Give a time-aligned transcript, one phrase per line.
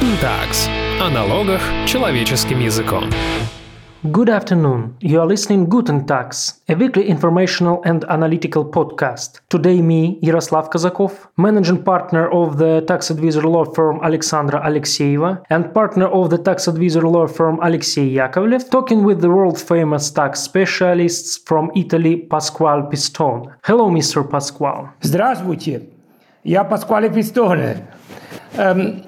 [0.00, 0.68] Guten Tags
[1.00, 3.04] о налогах человеческим языком.
[4.04, 4.94] Good afternoon.
[5.00, 9.40] You are listening Guten Tags, a weekly informational and analytical podcast.
[9.50, 15.74] Today, me, Yaroslav Kazakov, managing partner of the tax advisor law firm Alexandra Alexeyeva and
[15.74, 20.40] partner of the tax advisor law firm Alexey Yakovlev, talking with the world famous tax
[20.40, 23.52] specialists from Italy, Pasquale Pistone.
[23.62, 24.26] Hello, Mr.
[24.26, 24.88] Pasquale.
[25.02, 25.90] Здравствуйте,
[26.44, 27.88] я Паскуале Пистоне.
[28.56, 29.02] Эм,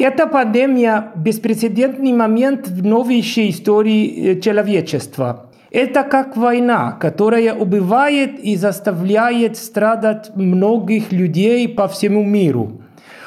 [0.00, 5.50] Эта пандемия– беспрецедентный момент в новейшей истории человечества.
[5.72, 12.80] Это как война, которая убивает и заставляет страдать многих людей по всему миру.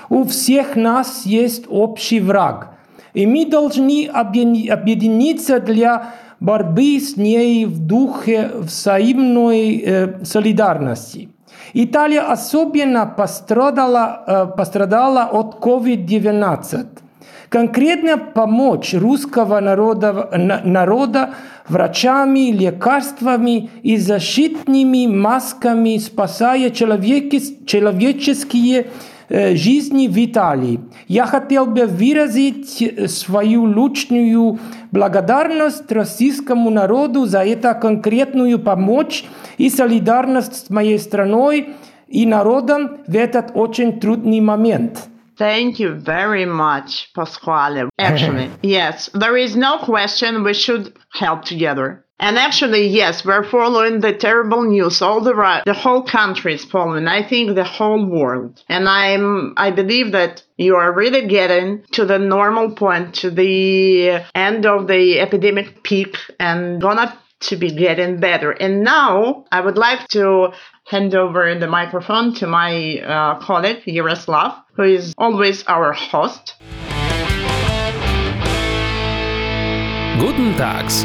[0.09, 2.70] У всех нас есть общий враг,
[3.13, 11.27] и мы должны объединиться для борьбы с ней в духе взаимной э, солидарности.
[11.74, 16.88] Италия особенно пострадала, пострадала от COVID-19.
[17.50, 20.30] Конкретно помочь русского народа,
[20.64, 21.34] народа
[21.68, 28.88] врачами, лекарствами и защитными масками, спасая человеческие
[29.32, 30.79] жизни в Италии.
[31.07, 34.60] Я хотел бы выразить свою личную
[34.91, 39.24] благодарность российскому народу за эту конкретную помощь
[39.57, 41.76] и солидарность с моей страной
[42.07, 45.07] и народом в этот очень трудный момент.
[45.40, 47.90] Thank you very much, Pasquale.
[47.98, 52.05] Actually, yes, there is no question we should help together.
[52.22, 55.02] And actually, yes, we're following the terrible news.
[55.02, 57.08] All the right, the whole country is following.
[57.08, 58.64] I think the whole world.
[58.70, 64.22] And I'm, I believe that you are really getting to the normal point, to the
[64.36, 68.52] end of the epidemic peak, and gonna to be getting better.
[68.52, 70.53] And now I would like to
[70.86, 76.54] hand over the microphone to my uh, colleague Yaroslav, who is always our host.
[80.20, 81.04] Guten Tags.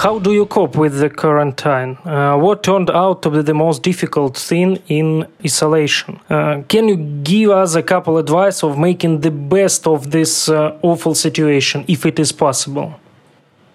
[0.00, 1.98] How do you cope with the quarantine?
[2.06, 6.18] Uh, what turned out to be the most difficult thing in isolation?
[6.30, 10.78] Uh, can you give us a couple advice of making the best of this uh,
[10.80, 12.98] awful situation, if it is possible?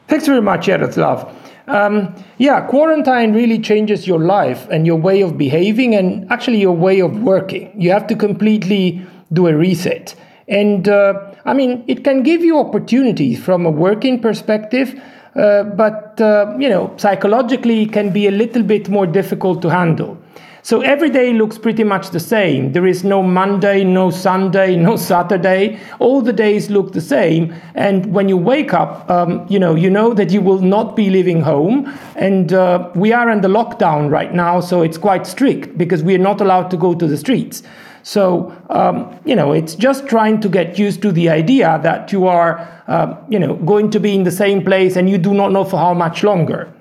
[0.07, 1.31] Thanks very much, Yaroslav.
[1.67, 6.75] Um, yeah, quarantine really changes your life and your way of behaving and actually your
[6.75, 7.71] way of working.
[7.79, 10.15] You have to completely do a reset.
[10.47, 14.99] And uh, I mean, it can give you opportunities from a working perspective,
[15.35, 19.69] uh, but uh, you know, psychologically it can be a little bit more difficult to
[19.69, 20.17] handle.
[20.65, 22.71] So every day looks pretty much the same.
[22.71, 25.79] There is no Monday, no Sunday, no Saturday.
[25.99, 27.53] All the days look the same.
[27.75, 31.11] And when you wake up, um, you know, you know that you will not be
[31.11, 31.93] leaving home.
[32.15, 36.15] And uh, we are in the lockdown right now, so it's quite strict because we
[36.15, 37.61] are not allowed to go to the streets.
[38.05, 42.27] So, um, you know, it's just trying to get used to the idea that you
[42.27, 45.51] are, uh, you know, going to be in the same place and you do not
[45.51, 46.71] know for how much longer.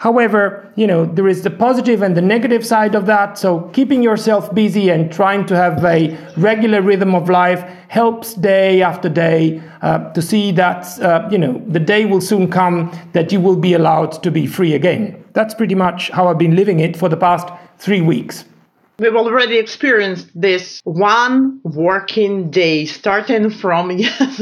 [0.00, 3.38] However, you know, there is the positive and the negative side of that.
[3.38, 8.82] So keeping yourself busy and trying to have a regular rhythm of life helps day
[8.82, 13.30] after day uh, to see that, uh, you know, the day will soon come that
[13.30, 15.24] you will be allowed to be free again.
[15.32, 17.46] That's pretty much how I've been living it for the past
[17.78, 18.46] three weeks.
[18.98, 24.40] We've already experienced this one working day starting from yes,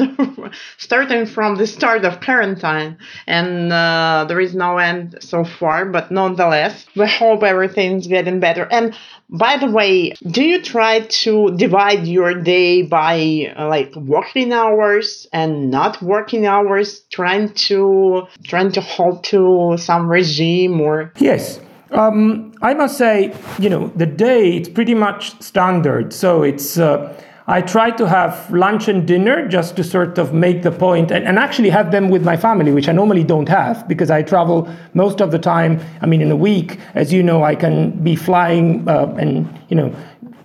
[0.77, 5.87] starting from the start of quarantine, and uh, there is no end so far.
[5.87, 8.67] But nonetheless, we hope everything's getting better.
[8.71, 8.95] And
[9.29, 15.29] by the way, do you try to divide your day by uh, like working hours
[15.33, 21.61] and not working hours, trying to trying to hold to some regime or yes?
[21.93, 26.13] Um, I must say, you know, the day it's pretty much standard.
[26.13, 27.13] So it's uh,
[27.47, 31.27] I try to have lunch and dinner just to sort of make the point and,
[31.27, 34.73] and actually have them with my family, which I normally don't have because I travel
[34.95, 35.81] most of the time.
[36.01, 39.77] I mean, in a week, as you know, I can be flying uh, and you
[39.77, 39.93] know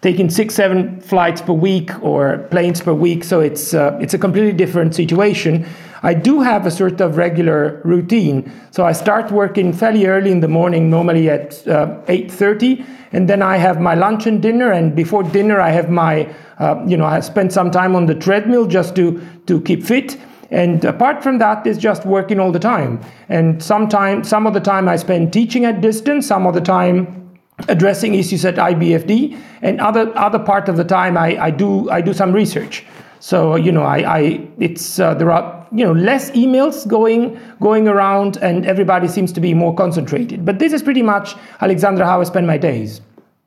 [0.02, 3.24] taking six, seven flights per week or planes per week.
[3.24, 5.68] So it's uh, it's a completely different situation.
[6.04, 8.52] I do have a sort of regular routine.
[8.72, 13.42] So I start working fairly early in the morning, normally at uh, 8.30, and then
[13.42, 17.06] I have my lunch and dinner, and before dinner I have my, uh, you know,
[17.06, 20.18] I spend some time on the treadmill just to, to keep fit.
[20.52, 23.02] And apart from that, is just working all the time.
[23.30, 27.26] And sometimes, some of the time I spend teaching at distance, some of the time
[27.68, 32.02] addressing issues at IBFD, and other other part of the time I, I do I
[32.02, 32.86] do some research.
[33.20, 37.88] So you know, I, I it's uh, there are you know less emails going going
[37.88, 40.46] around, and everybody seems to be more concentrated.
[40.46, 43.02] But this is pretty much Alexandra how I spend my days.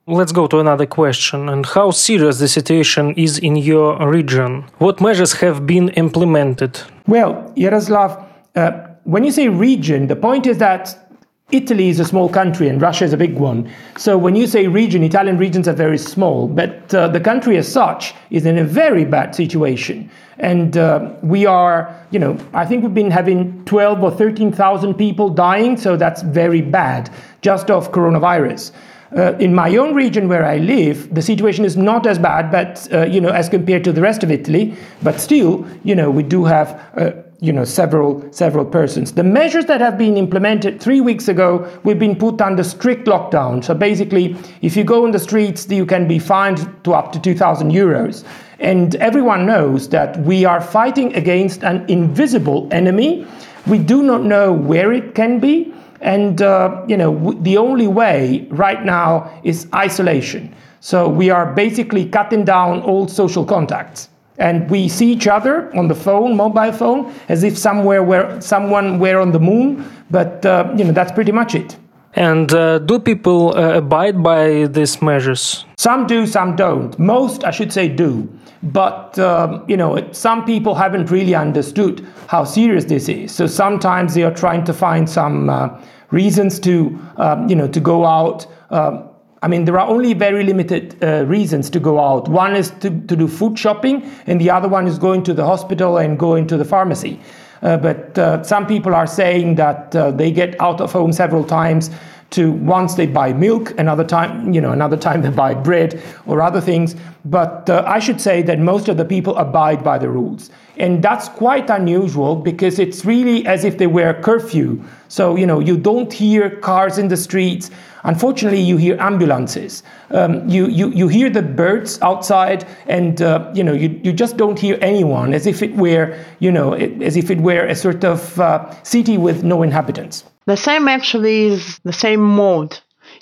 [0.06, 1.50] Let's go to another question.
[1.50, 4.64] And how serious the situation is in your region?
[4.78, 6.80] What measures have been implemented?
[7.06, 8.24] Well, Yaroslav,
[8.56, 8.70] uh,
[9.04, 11.07] when you say region, the point is that
[11.50, 13.70] Italy is a small country and Russia is a big one.
[13.96, 17.66] So when you say region, Italian regions are very small, but uh, the country as
[17.66, 20.10] such is in a very bad situation.
[20.36, 25.30] And uh, we are, you know, I think we've been having 12 or 13,000 people
[25.30, 27.08] dying, so that's very bad
[27.40, 28.72] just of coronavirus.
[29.16, 32.86] Uh, in my own region where I live, the situation is not as bad, but
[32.92, 34.76] uh, you know, as compared to the rest of Italy.
[35.02, 39.12] But still, you know, we do have uh, you know several several persons.
[39.12, 43.62] The measures that have been implemented three weeks ago, we've been put under strict lockdown.
[43.62, 47.20] So basically, if you go in the streets, you can be fined to up to
[47.20, 48.24] two thousand euros.
[48.60, 53.24] And everyone knows that we are fighting against an invisible enemy.
[53.68, 55.72] We do not know where it can be.
[56.00, 60.52] And, uh, you know, w- the only way right now is isolation.
[60.80, 64.08] So we are basically cutting down all social contacts.
[64.38, 68.98] And we see each other on the phone, mobile phone, as if somewhere where someone
[68.98, 69.84] were on the moon.
[70.10, 71.76] But, uh, you know, that's pretty much it.
[72.14, 75.64] And uh, do people uh, abide by these measures?
[75.76, 76.98] Some do, some don't.
[76.98, 78.28] Most, I should say, do.
[78.62, 83.32] But um, you know, some people haven't really understood how serious this is.
[83.32, 85.80] So sometimes they are trying to find some uh,
[86.10, 88.46] reasons to, um, you know, to go out.
[88.70, 89.07] Um,
[89.40, 92.28] I mean, there are only very limited uh, reasons to go out.
[92.28, 95.44] One is to, to do food shopping, and the other one is going to the
[95.44, 97.20] hospital and going to the pharmacy.
[97.62, 101.44] Uh, but uh, some people are saying that uh, they get out of home several
[101.44, 101.90] times
[102.30, 106.42] to once they buy milk, another time, you know, another time they buy bread or
[106.42, 106.94] other things.
[107.24, 110.50] But uh, I should say that most of the people abide by the rules.
[110.76, 114.82] And that's quite unusual because it's really as if they were curfew.
[115.08, 117.70] So, you know, you don't hear cars in the streets.
[118.04, 119.82] Unfortunately, you hear ambulances.
[120.10, 124.36] Um, you, you, you hear the birds outside, and uh, you know you, you just
[124.36, 127.74] don't hear anyone, as if it were you know it, as if it were a
[127.74, 130.24] sort of uh, city with no inhabitants.
[130.46, 132.78] The same actually is the same mode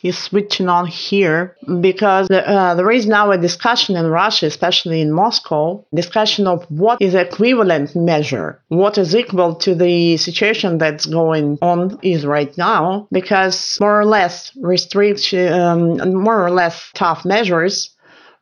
[0.09, 5.13] is switching on here because uh, there is now a discussion in Russia, especially in
[5.13, 11.59] Moscow, discussion of what is equivalent measure, what is equal to the situation that's going
[11.63, 17.91] on is right now, because more or less restriction, um, more or less tough measures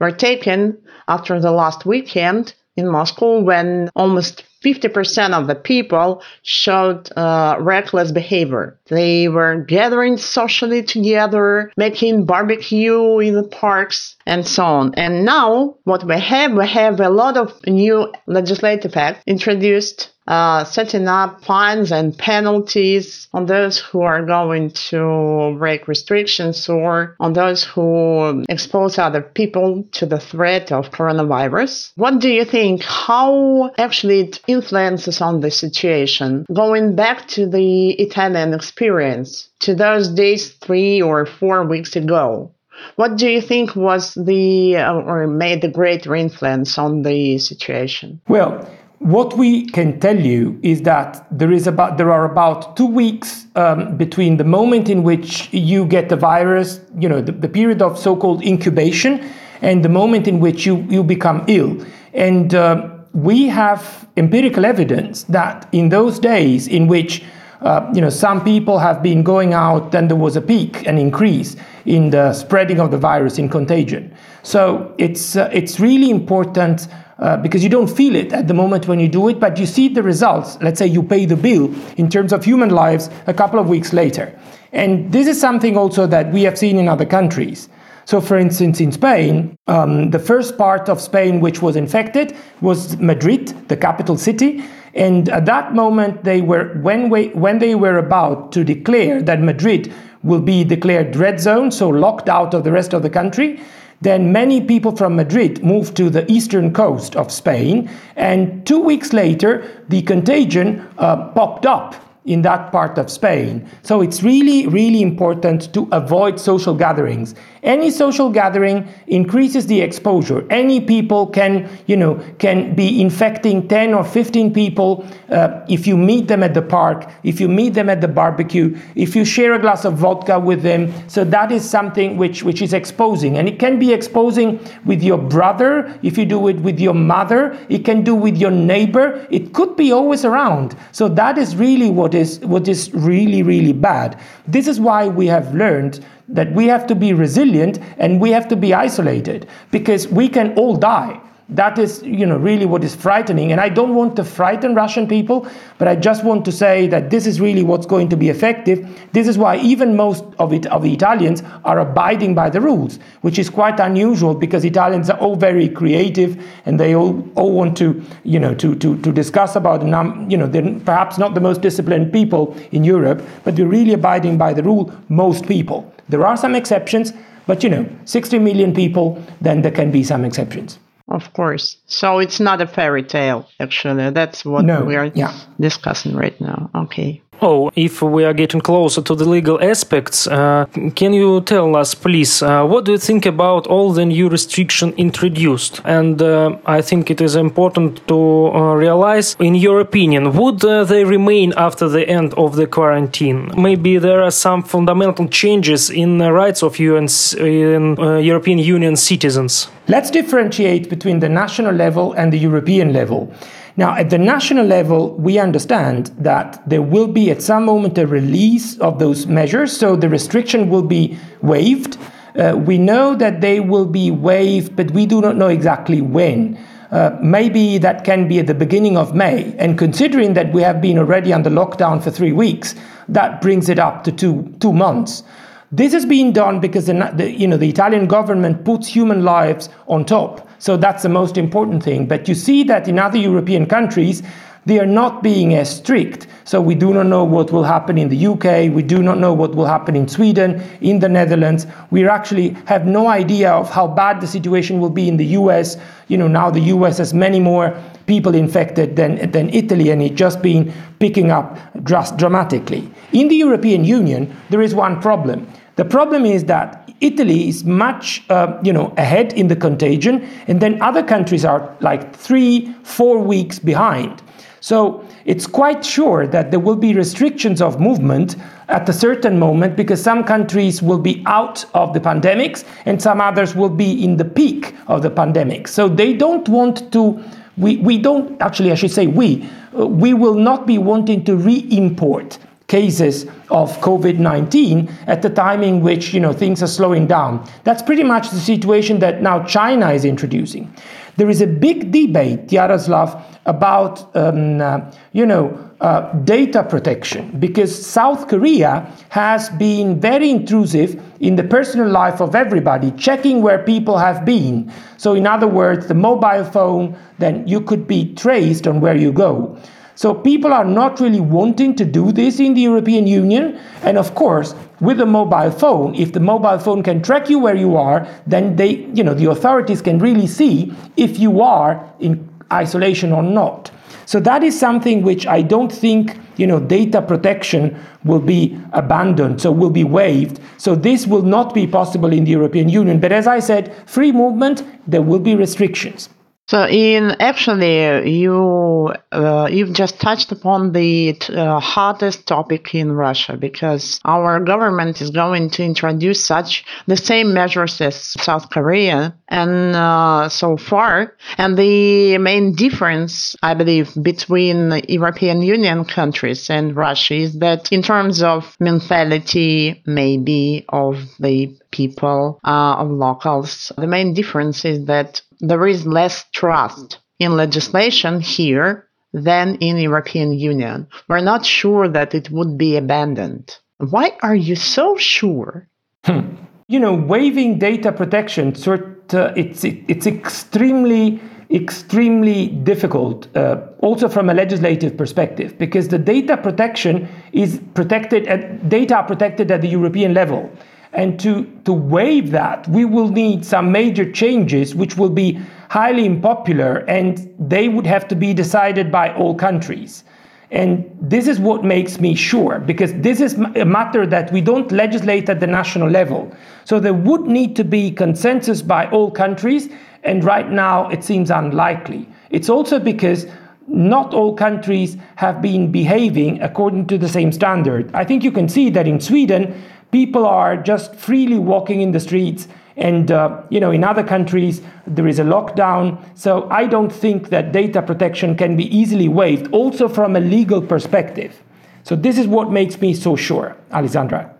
[0.01, 0.77] were taken
[1.09, 8.13] after the last weekend in Moscow when almost 50% of the people showed uh, reckless
[8.13, 8.79] behavior.
[8.87, 14.95] They were gathering socially together, making barbecue in the parks, and so on.
[14.95, 20.65] And now, what we have, we have a lot of new legislative acts introduced uh,
[20.65, 27.33] setting up fines and penalties on those who are going to break restrictions or on
[27.33, 31.93] those who expose other people to the threat of coronavirus.
[31.97, 32.83] What do you think?
[32.85, 36.47] How actually it influences on the situation?
[36.53, 42.51] Going back to the Italian experience, to those days three or four weeks ago,
[42.97, 48.21] what do you think was the uh, or made the greater influence on the situation?
[48.29, 48.69] Well,
[49.05, 53.47] what we can tell you is that there is about there are about two weeks
[53.55, 57.83] um, between the moment in which you get the virus, you know, the, the period
[57.83, 59.31] of so-called incubation,
[59.61, 61.85] and the moment in which you you become ill.
[62.15, 67.23] And uh, we have empirical evidence that in those days in which
[67.61, 70.99] uh, you know, some people have been going out, then there was a peak, an
[70.99, 71.57] increase
[71.87, 74.15] in the spreading of the virus in contagion.
[74.45, 76.87] So it's uh, it's really important
[77.19, 79.67] uh, because you don't feel it at the moment when you do it, but you
[79.67, 80.59] see the results.
[80.61, 83.93] Let's say you pay the bill in terms of human lives a couple of weeks
[83.93, 84.39] later.
[84.73, 87.69] And this is something also that we have seen in other countries.
[88.07, 92.99] So, for instance, in Spain, um, the first part of Spain which was infected was
[92.99, 94.63] Madrid, the capital city.
[94.93, 99.41] And at that moment, they were when, we, when they were about to declare that
[99.41, 99.91] Madrid
[100.23, 103.61] will be declared red zone, so locked out of the rest of the country,
[104.05, 109.13] then many people from Madrid moved to the eastern coast of Spain, and two weeks
[109.13, 111.95] later, the contagion uh, popped up
[112.25, 113.69] in that part of Spain.
[113.83, 117.35] So it's really, really important to avoid social gatherings.
[117.63, 120.47] Any social gathering increases the exposure.
[120.51, 125.97] Any people can, you know, can be infecting 10 or 15 people uh, if you
[125.97, 129.55] meet them at the park, if you meet them at the barbecue, if you share
[129.55, 130.93] a glass of vodka with them.
[131.09, 133.37] So that is something which, which is exposing.
[133.39, 137.59] And it can be exposing with your brother, if you do it with your mother,
[137.69, 139.27] it can do with your neighbor.
[139.31, 140.77] It could be always around.
[140.93, 144.19] So that is really what is what is really, really bad.
[144.47, 148.49] This is why we have learned that we have to be resilient and we have
[148.49, 152.95] to be isolated because we can all die that is you know really what is
[152.95, 153.53] frightening.
[153.53, 155.47] And i don't want to frighten russian people
[155.79, 158.89] but i just want to say that this is really what's going to be effective.
[159.13, 162.99] This is why even most of it of the italians are abiding by the rules
[163.21, 167.77] which is quite unusual because italians are all very creative and they all, all want
[167.77, 171.41] to you know to, to, to discuss about num- you know they're perhaps not the
[171.41, 175.91] most disciplined people in europe but they're really abiding by the rule most people.
[176.09, 177.13] There are some exceptions
[177.47, 181.77] but you know 60 million people then there can be some exceptions of course.
[181.87, 184.11] So it's not a fairy tale, actually.
[184.11, 185.39] That's what no, we are yeah.
[185.61, 186.71] discussing right now.
[186.75, 187.23] Okay.
[187.43, 191.95] Oh, if we are getting closer to the legal aspects, uh, can you tell us,
[191.95, 195.81] please, uh, what do you think about all the new restriction introduced?
[195.85, 200.85] And uh, I think it is important to uh, realize, in your opinion, would uh,
[200.85, 203.51] they remain after the end of the quarantine?
[203.57, 208.97] Maybe there are some fundamental changes in the rights of UN, in, uh, European Union
[208.97, 209.69] citizens.
[209.89, 213.35] Let's differentiate between the national level and the European level.
[213.77, 218.07] Now, at the national level, we understand that there will be at some moment a
[218.07, 221.99] release of those measures, so the restriction will be waived.
[222.39, 226.57] Uh, we know that they will be waived, but we do not know exactly when.
[226.93, 229.53] Uh, maybe that can be at the beginning of May.
[229.59, 232.77] And considering that we have been already under lockdown for three weeks,
[233.09, 235.25] that brings it up to two, two months.
[235.73, 239.69] This has been done because the, the, you know, the Italian government puts human lives
[239.89, 240.49] on top.
[240.59, 242.07] So that's the most important thing.
[242.07, 244.23] But you see that in other European countries,
[244.67, 246.27] they are not being as strict.
[246.45, 248.75] So we do not know what will happen in the UK.
[248.75, 251.67] We do not know what will happen in Sweden, in the Netherlands.
[251.91, 255.77] We actually have no idea of how bad the situation will be in the US.
[256.09, 260.15] You know, now the US has many more people infected than, than Italy, and it's
[260.15, 262.89] just been picking up dras- dramatically.
[263.13, 265.47] In the European Union, there is one problem.
[265.77, 270.61] The problem is that Italy is much, uh, you know, ahead in the contagion, and
[270.61, 274.23] then other countries are like three, four weeks behind.
[274.61, 278.37] So it's quite sure that there will be restrictions of movement
[278.69, 283.21] at a certain moment because some countries will be out of the pandemics and some
[283.21, 285.69] others will be in the peak of the pandemic.
[285.69, 287.23] So they don't want to.
[287.57, 291.37] We, we don't actually, I should say, we, uh, we will not be wanting to
[291.37, 297.07] re import cases of COVID-19 at the time in which you know things are slowing
[297.07, 297.47] down.
[297.63, 300.75] That's pretty much the situation that now China is introducing.
[301.17, 304.81] There is a big debate, Yaroslav, about um, uh,
[305.13, 311.91] you know uh, data protection because South Korea has been very intrusive in the personal
[311.91, 314.73] life of everybody, checking where people have been.
[314.97, 319.13] So, in other words, the mobile phone, then you could be traced on where you
[319.13, 319.59] go.
[319.95, 323.61] So people are not really wanting to do this in the European Union.
[323.83, 327.55] And of course, with a mobile phone, if the mobile phone can track you where
[327.55, 332.27] you are, then they, you know, the authorities can really see if you are in
[332.51, 333.71] isolation or not.
[334.07, 339.41] So that is something which I don't think, you know, data protection will be abandoned,
[339.41, 340.41] so will be waived.
[340.59, 343.01] So this will not be possible in the European Union.
[343.01, 346.09] But as I said, free movement, there will be restrictions.
[346.47, 353.39] So, in actually, you uh, you've just touched upon the uh, hottest topic in Russia
[353.39, 359.75] because our government is going to introduce such the same measures as South Korea, and
[359.75, 367.15] uh, so far, and the main difference, I believe, between European Union countries and Russia
[367.15, 374.13] is that in terms of mentality, maybe of the people, uh, of locals, the main
[374.13, 380.89] difference is that there is less trust in legislation here than in European Union.
[381.09, 383.57] We're not sure that it would be abandoned.
[383.79, 385.69] Why are you so sure?
[386.05, 386.35] Hmm.
[386.67, 391.21] You know, waiving data protection, sort uh, it's it, it's extremely
[391.51, 398.69] extremely difficult, uh, also from a legislative perspective, because the data protection is protected at
[398.69, 400.51] data are protected at the European level.
[400.95, 406.07] And to, to waive that, we will need some major changes which will be highly
[406.07, 410.05] unpopular and they would have to be decided by all countries.
[410.53, 414.71] And this is what makes me sure, because this is a matter that we don't
[414.71, 416.33] legislate at the national level.
[416.65, 419.69] So there would need to be consensus by all countries,
[420.05, 422.09] and right now it seems unlikely.
[422.31, 423.27] It's also because
[423.67, 427.93] not all countries have been behaving according to the same standard.
[427.93, 429.61] I think you can see that in Sweden,
[429.95, 434.61] people are just freely walking in the streets and uh, you know in other countries
[434.87, 439.51] there is a lockdown so i don't think that data protection can be easily waived
[439.53, 441.43] also from a legal perspective
[441.85, 444.35] so this is what makes me so sure alessandra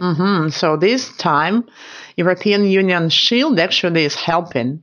[0.00, 0.50] Mm-hmm.
[0.50, 1.64] So this time,
[2.16, 4.82] European Union Shield actually is helping.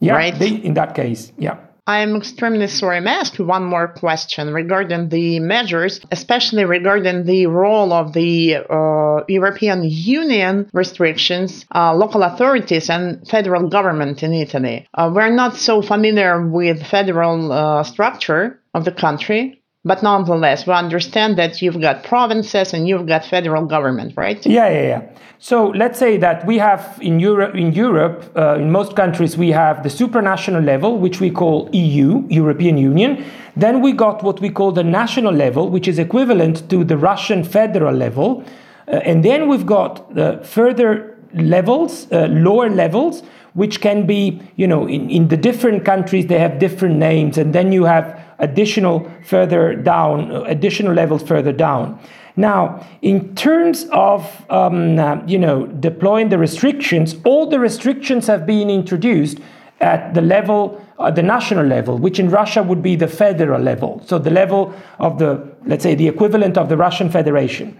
[0.00, 0.38] Yeah, right?
[0.38, 1.58] they, in that case, yeah.
[1.88, 3.00] I'm extremely sorry.
[3.00, 8.56] May I ask one more question regarding the measures, especially regarding the role of the
[8.56, 14.88] uh, European Union restrictions, uh, local authorities, and federal government in Italy?
[14.94, 19.62] Uh, we're not so familiar with federal uh, structure of the country.
[19.86, 24.44] But nonetheless, we understand that you've got provinces and you've got federal government, right?
[24.44, 25.02] Yeah, yeah, yeah.
[25.38, 29.52] So let's say that we have in Europe, in Europe, uh, in most countries, we
[29.52, 33.24] have the supranational level, which we call EU, European Union.
[33.54, 37.44] Then we got what we call the national level, which is equivalent to the Russian
[37.44, 38.42] federal level.
[38.88, 43.22] Uh, and then we've got the further levels, uh, lower levels,
[43.54, 47.38] which can be, you know, in, in the different countries, they have different names.
[47.38, 51.98] And then you have additional further down, additional levels further down.
[52.36, 58.46] Now, in terms of um, uh, you know deploying the restrictions, all the restrictions have
[58.46, 59.38] been introduced
[59.80, 64.02] at the level, uh, the national level, which in Russia would be the federal level.
[64.06, 67.78] So the level of the, let's say, the equivalent of the Russian Federation.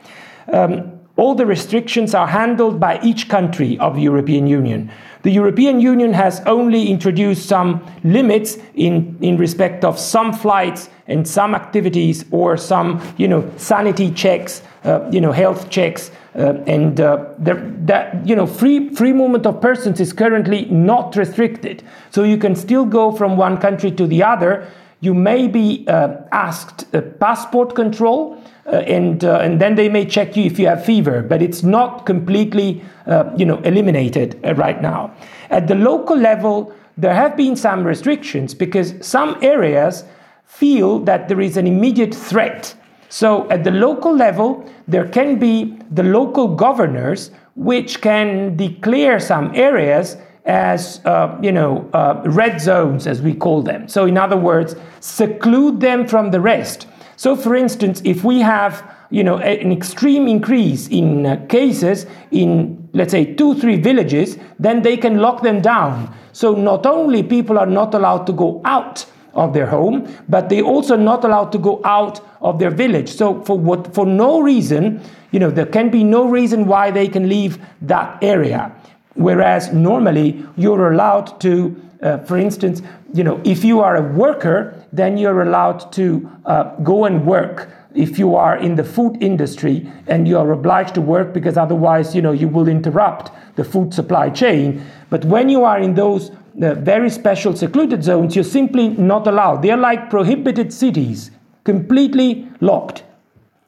[0.52, 4.90] Um, all the restrictions are handled by each country of the European Union.
[5.22, 11.26] The European Union has only introduced some limits in, in respect of some flights and
[11.26, 16.10] some activities or some you know, sanity checks, uh, you know, health checks.
[16.36, 21.82] Uh, and uh, that you know, free, free movement of persons is currently not restricted.
[22.10, 24.68] So you can still go from one country to the other.
[25.00, 30.36] You may be uh, asked passport control, uh, and uh, and then they may check
[30.36, 34.82] you if you have fever, but it's not completely uh, you know eliminated uh, right
[34.82, 35.14] now.
[35.50, 40.04] At the local level, there have been some restrictions because some areas
[40.44, 42.74] feel that there is an immediate threat.
[43.08, 49.54] So at the local level, there can be the local governors which can declare some
[49.54, 54.36] areas as uh, you know uh, red zones as we call them so in other
[54.36, 59.72] words seclude them from the rest so, for instance, if we have you know, an
[59.72, 65.42] extreme increase in uh, cases in, let's say, two, three villages, then they can lock
[65.42, 66.14] them down.
[66.32, 70.60] So, not only people are not allowed to go out of their home, but they
[70.60, 73.08] also not allowed to go out of their village.
[73.08, 75.00] So, for what, for no reason,
[75.30, 78.74] you know, there can be no reason why they can leave that area.
[79.14, 82.82] Whereas normally you're allowed to, uh, for instance,
[83.14, 87.70] you know, if you are a worker, then you're allowed to uh, go and work
[87.94, 92.14] if you are in the food industry and you are obliged to work because otherwise
[92.14, 94.84] you know you will interrupt the food supply chain.
[95.08, 96.30] But when you are in those
[96.62, 99.62] uh, very special secluded zones you're simply not allowed.
[99.62, 101.30] They're like prohibited cities
[101.64, 103.04] completely locked.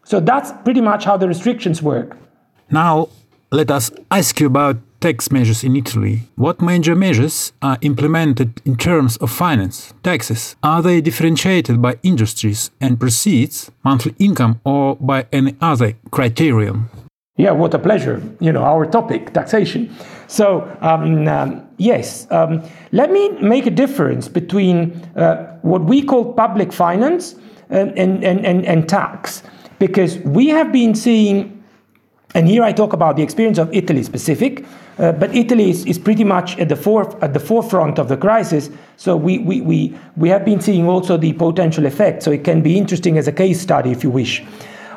[0.05, 2.17] So that's pretty much how the restrictions work.
[2.71, 3.09] Now
[3.51, 6.23] let us ask you about tax measures in Italy.
[6.37, 10.57] What major measures are implemented in terms of finance, taxes?
[10.63, 16.89] Are they differentiated by industries and proceeds, monthly income, or by any other criterion?
[17.37, 18.21] Yeah, what a pleasure.
[18.41, 19.95] You know, our topic, taxation.
[20.27, 26.33] So, um, um, yes, um, let me make a difference between uh, what we call
[26.33, 27.37] public finance
[27.71, 29.43] and, and, and, and tax,
[29.79, 31.59] because we have been seeing
[32.35, 34.65] and here I talk about the experience of Italy specific,
[34.99, 38.71] uh, but Italy is, is pretty much at the, at the forefront of the crisis.
[38.97, 42.23] So we, we, we, we have been seeing also the potential effect.
[42.23, 44.45] So it can be interesting as a case study if you wish.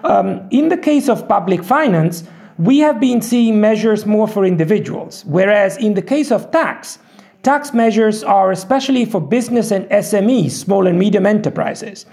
[0.04, 2.24] Um, in the case of public finance,
[2.58, 7.00] we have been seeing measures more for individuals, whereas in the case of tax,
[7.44, 12.06] tax measures are especially for business and SMEs, small and medium enterprises.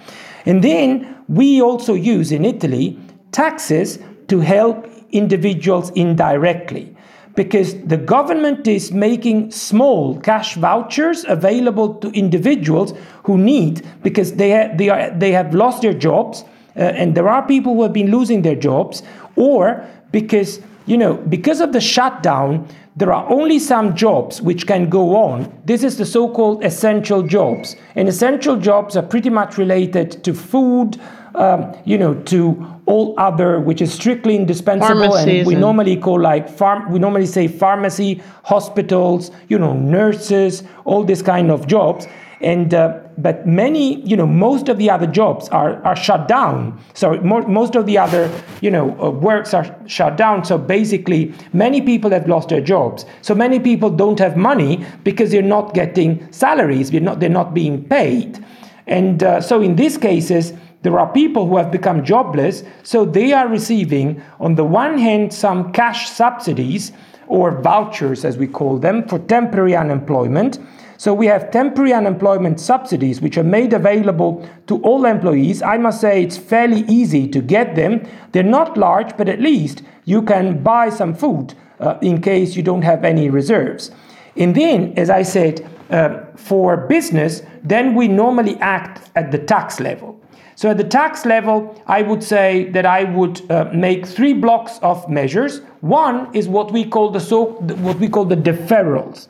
[0.47, 2.99] And then we also use in Italy
[3.33, 3.99] taxes
[4.29, 6.95] to help individuals indirectly
[7.39, 14.51] because the government is making small cash vouchers available to individuals who need because they,
[14.51, 16.43] ha- they, are, they have lost their jobs
[16.75, 19.05] uh, and there are people who have been losing their jobs
[19.37, 24.89] or because you know because of the shutdown there are only some jobs which can
[24.89, 25.47] go on.
[25.65, 27.77] This is the so-called essential jobs.
[27.95, 31.01] And essential jobs are pretty much related to food
[31.39, 35.97] um, you know, to all other, which is strictly indispensable, Pharmacies and we and- normally
[35.97, 36.91] call like farm.
[36.91, 42.07] We normally say pharmacy, hospitals, you know, nurses, all this kind of jobs.
[42.41, 46.81] And uh, but many, you know, most of the other jobs are are shut down.
[46.95, 50.45] So mo- most of the other, you know, uh, works are shut down.
[50.45, 53.05] So basically, many people have lost their jobs.
[53.23, 56.91] So many people don't have money because they're not getting salaries.
[56.93, 58.39] They're not they're not being paid.
[58.87, 63.33] And uh, so in these cases, there are people who have become jobless, so they
[63.33, 66.93] are receiving, on the one hand, some cash subsidies
[67.27, 70.59] or vouchers, as we call them, for temporary unemployment.
[70.97, 75.63] So we have temporary unemployment subsidies, which are made available to all employees.
[75.63, 78.09] I must say it's fairly easy to get them.
[78.33, 82.63] They're not large, but at least you can buy some food uh, in case you
[82.63, 83.91] don't have any reserves.
[84.37, 89.81] And then, as I said, uh, for business, then we normally act at the tax
[89.81, 90.18] level.
[90.55, 94.79] So at the tax level, I would say that I would uh, make three blocks
[94.83, 95.61] of measures.
[95.81, 97.53] One is what we call the so
[97.87, 99.29] what we call the deferrals.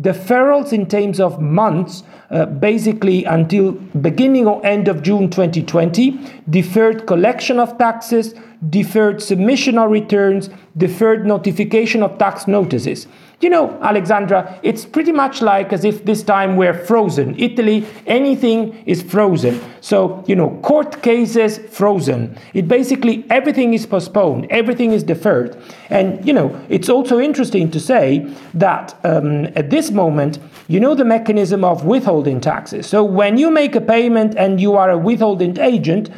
[0.00, 7.06] Deferrals in terms of months, uh, basically until beginning or end of June 2020, deferred
[7.06, 8.34] collection of taxes,
[8.70, 13.06] deferred submission of returns, deferred notification of tax notices.
[13.42, 17.34] You know, Alexandra, it's pretty much like as if this time we're frozen.
[17.40, 19.60] Italy, anything is frozen.
[19.80, 22.38] So, you know, court cases frozen.
[22.54, 25.60] It basically everything is postponed, everything is deferred.
[25.90, 30.94] And, you know, it's also interesting to say that um, at this moment, you know
[30.94, 32.86] the mechanism of withholding taxes.
[32.86, 36.10] So when you make a payment and you are a withholding agent,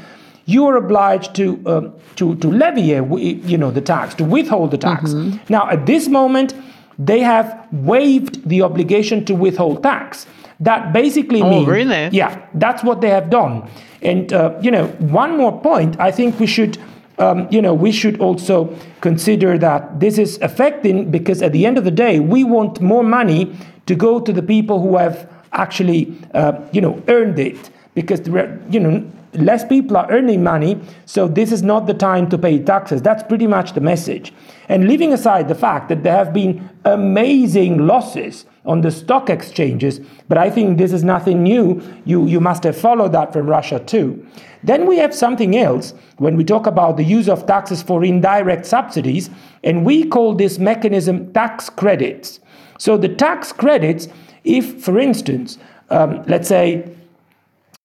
[0.45, 4.73] you are obliged to uh, to to levy a, you know the tax to withhold
[4.73, 5.11] the tax.
[5.11, 5.39] Mm-hmm.
[5.49, 6.55] Now at this moment
[6.98, 10.26] they have waived the obligation to withhold tax.
[10.61, 12.09] That basically oh, means, really?
[12.12, 13.68] yeah, that's what they have done.
[14.02, 16.78] And uh, you know, one more point, I think we should,
[17.18, 21.78] um, you know, we should also consider that this is affecting because at the end
[21.78, 23.54] of the day, we want more money
[23.87, 27.70] to go to the people who have actually, uh, you know, earned it.
[27.94, 32.38] Because you know, less people are earning money, so this is not the time to
[32.38, 33.03] pay taxes.
[33.03, 34.33] That's pretty much the message.
[34.68, 40.01] And leaving aside the fact that there have been amazing losses on the stock exchanges,
[40.29, 41.83] but I think this is nothing new.
[42.05, 44.27] You, you must have followed that from Russia too.
[44.62, 48.64] Then we have something else when we talk about the use of taxes for indirect
[48.64, 49.29] subsidies,
[49.62, 52.40] and we call this mechanism tax credits.
[52.79, 54.09] So the tax credits,
[54.44, 55.59] if, for instance,
[55.90, 56.90] um, let's say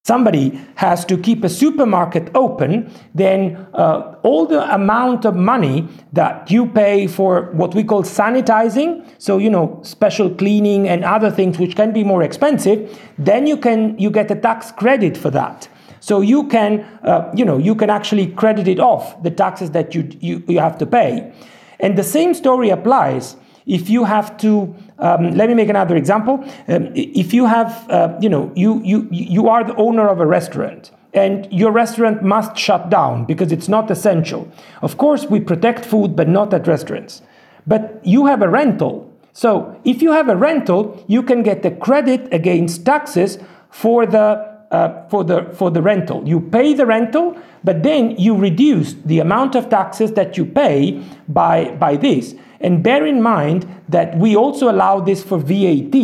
[0.04, 6.50] somebody has to keep a supermarket open, then uh, all the amount of money that
[6.50, 11.60] you pay for what we call sanitizing, so you know special cleaning and other things
[11.60, 15.68] which can be more expensive, then you can you get a tax credit for that.
[16.00, 19.94] So you can uh, you know you can actually credit it off the taxes that
[19.94, 21.32] you, you you have to pay,
[21.80, 23.36] and the same story applies
[23.66, 28.18] if you have to um, let me make another example um, if you have uh,
[28.22, 32.56] you know you you you are the owner of a restaurant and your restaurant must
[32.56, 34.48] shut down because it's not essential
[34.82, 37.22] of course we protect food but not at restaurants
[37.66, 41.72] but you have a rental so if you have a rental you can get a
[41.72, 46.28] credit against taxes for the uh, for the for the rental.
[46.28, 51.02] You pay the rental, but then you reduce the amount of taxes that you pay
[51.28, 52.36] by by this.
[52.62, 55.96] And bear in mind that we also allow this for VAT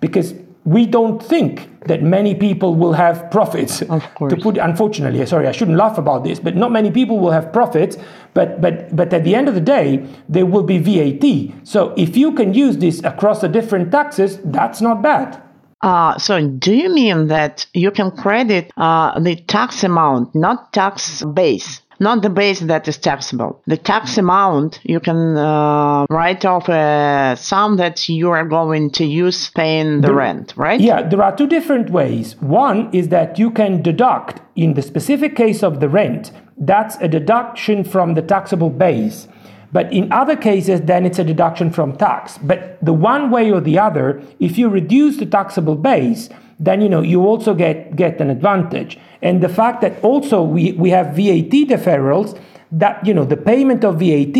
[0.00, 3.80] because we don't think that many people will have profits.
[3.82, 4.34] Of course.
[4.34, 7.52] To put, unfortunately, sorry, I shouldn't laugh about this, but not many people will have
[7.52, 7.96] profits.
[8.34, 11.66] But but but at the end of the day, there will be VAT.
[11.66, 15.42] So if you can use this across the different taxes, that's not bad.
[15.80, 21.22] Uh, so do you mean that you can credit uh, the tax amount, not tax
[21.22, 21.80] base?
[22.00, 23.60] Not the base that is taxable.
[23.66, 29.04] The tax amount you can uh, write off a sum that you are going to
[29.04, 30.80] use paying the, the rent, right?
[30.80, 32.36] Yeah, there are two different ways.
[32.40, 37.08] One is that you can deduct, in the specific case of the rent, that's a
[37.08, 39.28] deduction from the taxable base.
[39.70, 42.38] But in other cases, then it's a deduction from tax.
[42.38, 46.88] But the one way or the other, if you reduce the taxable base, then you
[46.88, 48.98] know you also get get an advantage.
[49.22, 52.40] And the fact that also we, we have VAT deferrals,
[52.72, 54.36] that you know the payment of VAT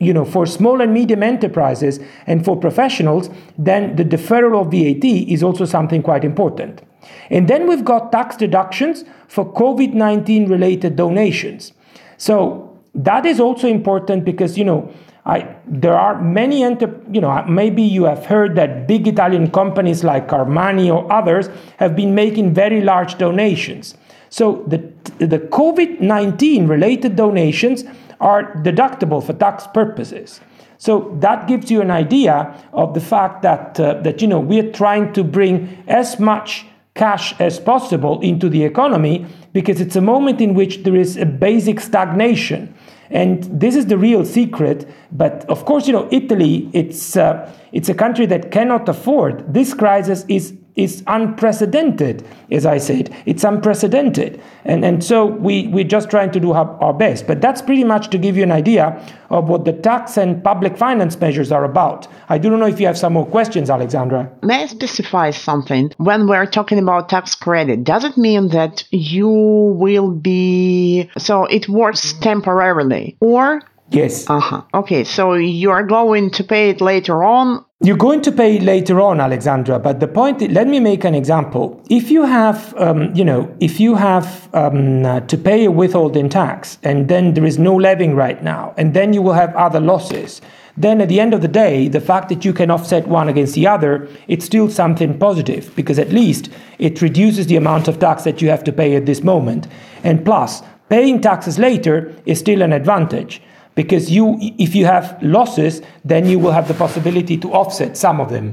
[0.00, 5.04] you know for small and medium enterprises and for professionals then the deferral of VAT
[5.04, 6.82] is also something quite important
[7.30, 11.72] and then we've got tax deductions for COVID-19 related donations
[12.16, 14.92] so that is also important because you know
[15.24, 20.02] I, there are many, enter, you know, maybe you have heard that big Italian companies
[20.02, 23.94] like Armani or others have been making very large donations.
[24.30, 24.78] So the,
[25.18, 27.84] the COVID 19 related donations
[28.20, 30.40] are deductible for tax purposes.
[30.78, 34.70] So that gives you an idea of the fact that, uh, that you know, we're
[34.72, 40.40] trying to bring as much cash as possible into the economy because it's a moment
[40.40, 42.74] in which there is a basic stagnation.
[43.10, 44.88] And this is the real secret.
[45.12, 49.52] But of course, you know, Italy, it's, uh, it's a country that cannot afford.
[49.52, 53.14] This crisis is is unprecedented, as I said.
[53.26, 54.40] It's unprecedented.
[54.64, 57.26] And, and so we, we're just trying to do our, our best.
[57.26, 60.78] But that's pretty much to give you an idea of what the tax and public
[60.78, 62.06] finance measures are about.
[62.28, 64.30] I do not know if you have some more questions, Alexandra.
[64.42, 65.90] May I specify something?
[65.96, 71.68] When we're talking about tax credit, does it mean that you will be, so it
[71.68, 73.16] works temporarily?
[73.20, 74.28] Or Yes.
[74.28, 74.62] Uh huh.
[74.74, 77.64] Okay, so you are going to pay it later on.
[77.80, 79.78] You're going to pay later on, Alexandra.
[79.78, 81.80] But the point, let me make an example.
[81.88, 86.28] If you have, um, you know, if you have um, uh, to pay a withholding
[86.28, 89.78] tax, and then there is no levying right now, and then you will have other
[89.78, 90.40] losses.
[90.76, 93.54] Then at the end of the day, the fact that you can offset one against
[93.54, 98.24] the other, it's still something positive because at least it reduces the amount of tax
[98.24, 99.68] that you have to pay at this moment.
[100.02, 103.40] And plus, paying taxes later is still an advantage
[103.80, 104.24] because you
[104.66, 105.74] if you have losses
[106.10, 108.46] then you will have the possibility to offset some of them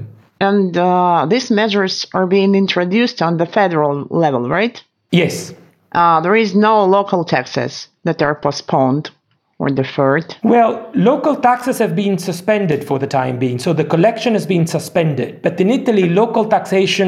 [0.50, 4.76] And uh, these measures are being introduced on the federal level, right?
[5.22, 5.36] yes
[6.02, 7.74] Uh, there is no local taxes
[8.08, 9.06] that are postponed
[9.62, 10.28] or deferred.
[10.44, 10.72] well
[11.12, 15.30] local taxes have been suspended for the time being so the collection has been suspended
[15.46, 17.08] but in italy local taxation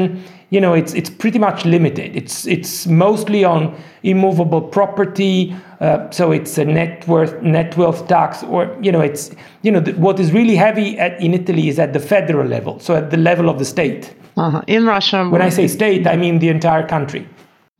[0.54, 2.72] you know it's it's pretty much limited it's it's
[3.06, 3.60] mostly on
[4.02, 5.34] immovable property
[5.80, 9.30] uh, so it's a net worth net wealth tax or you know it's
[9.62, 12.78] you know the, what is really heavy at, in italy is at the federal level
[12.80, 14.62] so at the level of the state Uh-huh.
[14.66, 17.26] In Russia, when i say state i mean the entire country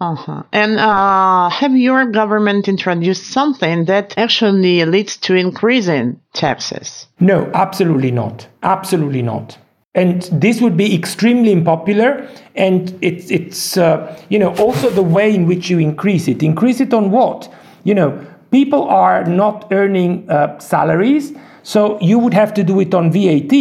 [0.01, 0.43] Uh-huh.
[0.53, 7.09] And uh, have your government introduced something that actually leads to increasing taxes?
[7.19, 8.47] No, absolutely not.
[8.63, 9.59] Absolutely not.
[9.95, 12.11] And this would be extremely unpopular.
[12.55, 13.97] And it's, it's uh,
[14.29, 16.43] you know, also the way in which you increase it.
[16.43, 17.51] Increase it on what?
[17.85, 21.33] You know, people are not earning uh, salaries.
[21.63, 23.53] So you would have to do it on VAT.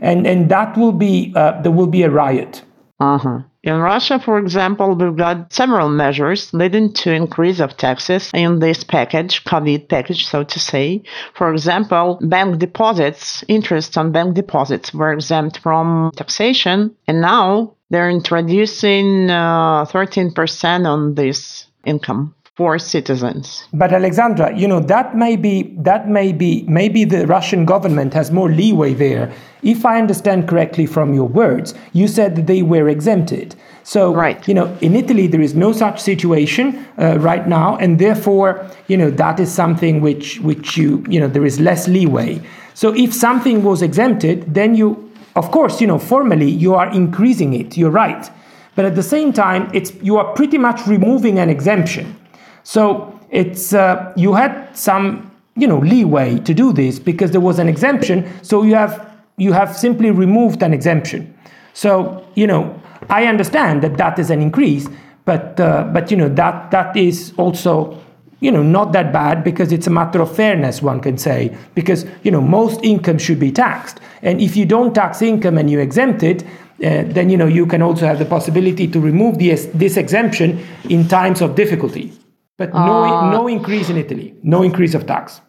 [0.00, 2.62] And, and that will be, uh, there will be a riot.
[3.00, 3.40] Uh-huh.
[3.66, 8.84] In Russia, for example, we've got several measures leading to increase of taxes in this
[8.84, 11.02] package, COVID package, so to say.
[11.34, 18.08] For example, bank deposits, interest on bank deposits were exempt from taxation, and now they're
[18.08, 23.68] introducing uh, 13% on this income for citizens.
[23.74, 28.30] But Alexandra, you know that may be that may be maybe the Russian government has
[28.30, 29.30] more leeway there.
[29.62, 33.54] If I understand correctly from your words, you said that they were exempted.
[33.84, 34.48] So Right.
[34.48, 38.96] you know in Italy there is no such situation uh, right now, and therefore you
[38.96, 42.40] know that is something which which you you know there is less leeway.
[42.72, 47.52] So if something was exempted, then you of course you know formally you are increasing
[47.52, 47.76] it.
[47.76, 48.30] You're right,
[48.76, 52.16] but at the same time it's you are pretty much removing an exemption.
[52.66, 57.60] So it's uh, you had some you know leeway to do this because there was
[57.60, 58.28] an exemption.
[58.42, 61.32] So you have you have simply removed an exemption.
[61.74, 62.74] So you know
[63.08, 64.88] I understand that that is an increase,
[65.24, 68.02] but uh, but you know that that is also
[68.40, 72.04] you know not that bad because it's a matter of fairness one can say because
[72.24, 75.78] you know most income should be taxed and if you don't tax income and you
[75.78, 79.66] exempt it uh, then you know you can also have the possibility to remove this,
[79.72, 82.12] this exemption in times of difficulty
[82.56, 83.30] but no, ah.
[83.30, 85.40] no increase in Italy, no increase of tax.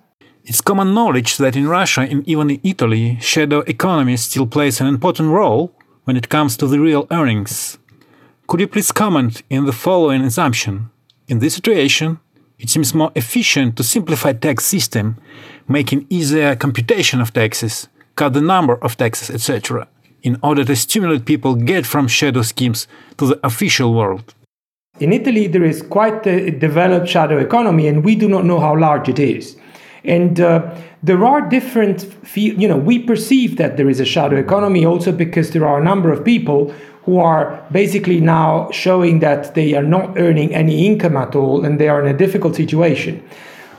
[0.43, 4.87] It's common knowledge that in Russia and even in Italy, shadow economy still plays an
[4.87, 5.73] important role
[6.05, 7.77] when it comes to the real earnings.
[8.47, 10.89] Could you please comment in the following assumption?
[11.27, 12.19] In this situation,
[12.59, 15.17] it seems more efficient to simplify tax system,
[15.67, 19.87] making easier computation of taxes, cut the number of taxes, etc.,
[20.23, 24.33] in order to stimulate people get from shadow schemes to the official world.
[24.99, 28.75] In Italy, there is quite a developed shadow economy, and we do not know how
[28.75, 29.55] large it is.
[30.03, 34.37] And uh, there are different, fe- you know, we perceive that there is a shadow
[34.37, 39.53] economy also because there are a number of people who are basically now showing that
[39.53, 43.23] they are not earning any income at all and they are in a difficult situation.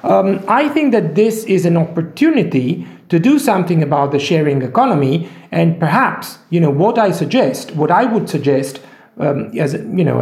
[0.05, 5.29] Um, I think that this is an opportunity to do something about the sharing economy,
[5.51, 8.81] and perhaps, you know, what I suggest, what I would suggest
[9.19, 10.21] um, as you know,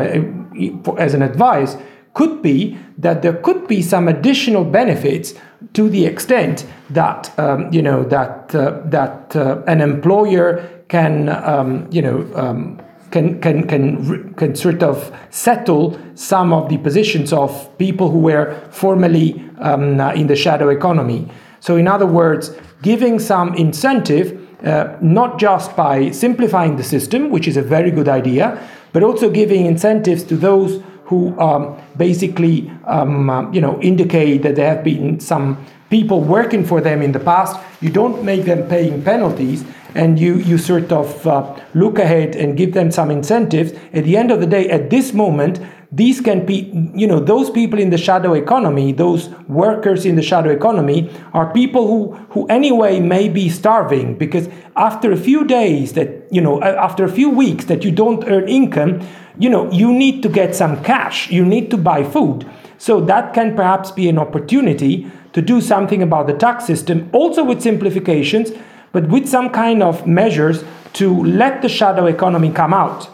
[0.99, 1.77] as an advice,
[2.17, 5.35] could be that there could be some additional benefits
[5.75, 11.87] to the extent that um, you know that uh, that uh, an employer can um,
[11.91, 17.51] you know um, can can can can sort of settle some of the positions of
[17.77, 21.29] people who were formerly um, in the shadow economy.
[21.61, 22.51] So, in other words,
[22.83, 24.43] giving some incentive.
[24.65, 28.59] Uh, not just by simplifying the system, which is a very good idea,
[28.97, 34.57] but also giving incentives to those who um, basically um, uh, you know indicate that
[34.57, 37.61] there have been some people working for them in the past.
[37.83, 42.57] You don't make them paying penalties, and you, you sort of uh, look ahead and
[42.57, 45.61] give them some incentives, at the end of the day, at this moment,
[45.93, 50.23] these can be, you know, those people in the shadow economy, those workers in the
[50.23, 55.93] shadow economy, are people who, who anyway may be starving because after a few days
[55.93, 59.07] that, you know, after a few weeks that you don't earn income,
[59.39, 62.49] you know, you need to get some cash, you need to buy food.
[62.79, 67.45] So that can perhaps be an opportunity to do something about the tax system, also
[67.45, 68.51] with simplifications,
[68.93, 73.09] but with some kind of measures to let the shadow economy come out.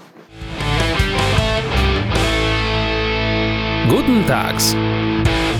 [3.92, 4.74] Guten Tags.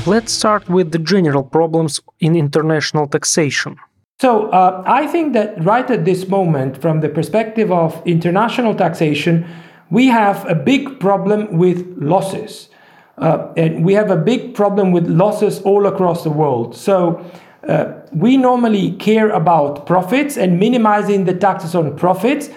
[0.07, 3.77] Let's start with the general problems in international taxation.
[4.21, 9.45] So, uh, I think that right at this moment, from the perspective of international taxation,
[9.90, 12.71] we have a big problem with losses.
[13.18, 16.75] Uh, and we have a big problem with losses all across the world.
[16.75, 17.23] So,
[17.68, 22.49] uh, we normally care about profits and minimizing the taxes on profits,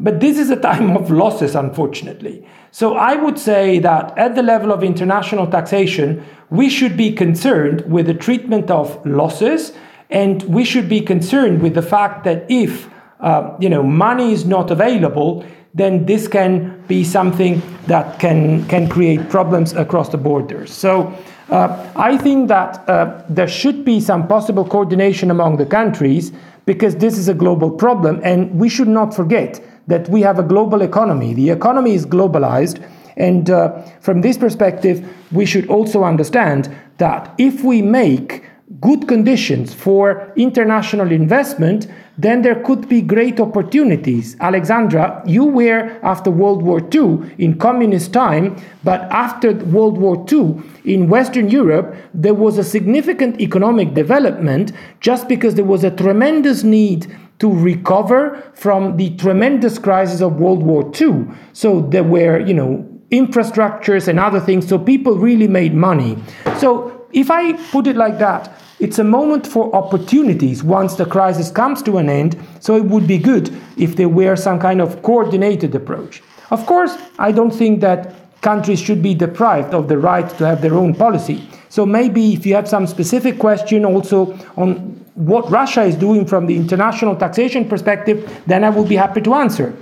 [0.00, 2.46] but this is a time of losses, unfortunately.
[2.70, 7.82] So I would say that at the level of international taxation, we should be concerned
[7.90, 9.72] with the treatment of losses,
[10.10, 12.88] and we should be concerned with the fact that if
[13.20, 18.88] uh, you know money is not available, then this can be something that can can
[18.88, 20.72] create problems across the borders.
[20.72, 21.12] So.
[21.50, 26.30] Uh, I think that uh, there should be some possible coordination among the countries
[26.66, 30.42] because this is a global problem, and we should not forget that we have a
[30.42, 31.34] global economy.
[31.34, 32.82] The economy is globalized.
[33.16, 38.44] And uh, from this perspective, we should also understand that if we make
[38.80, 44.36] good conditions for international investment, then there could be great opportunities.
[44.40, 50.60] Alexandra, you were after World War II in communist time, but after World War II
[50.84, 56.62] in Western Europe, there was a significant economic development just because there was a tremendous
[56.62, 57.06] need
[57.38, 61.26] to recover from the tremendous crisis of World War II.
[61.52, 64.68] So there were, you know, infrastructures and other things.
[64.68, 66.18] So people really made money.
[66.58, 71.50] So if I put it like that, it's a moment for opportunities once the crisis
[71.50, 72.38] comes to an end.
[72.60, 76.22] So it would be good if there were some kind of coordinated approach.
[76.50, 80.62] Of course, I don't think that countries should be deprived of the right to have
[80.62, 81.48] their own policy.
[81.68, 86.46] So maybe if you have some specific question also on what Russia is doing from
[86.46, 89.74] the international taxation perspective, then I will be happy to answer.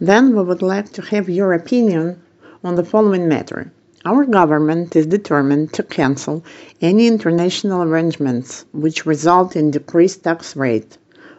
[0.00, 2.18] Then we would like to have your opinion
[2.64, 3.70] on the following matter.
[4.06, 6.42] Our government is determined to cancel
[6.80, 10.96] any international arrangements which result in decreased tax rate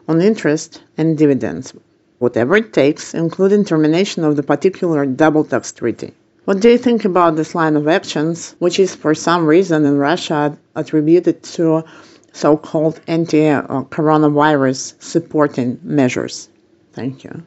[0.08, 1.74] on interest and dividends,
[2.20, 6.14] whatever it takes, including termination of the particular double tax treaty.
[6.46, 9.98] What do you think about this line of actions, which is for some reason in
[9.98, 11.84] Russia attributed to
[12.34, 13.50] so called anti
[13.90, 16.50] coronavirus supporting measures?
[16.94, 17.44] Thank you.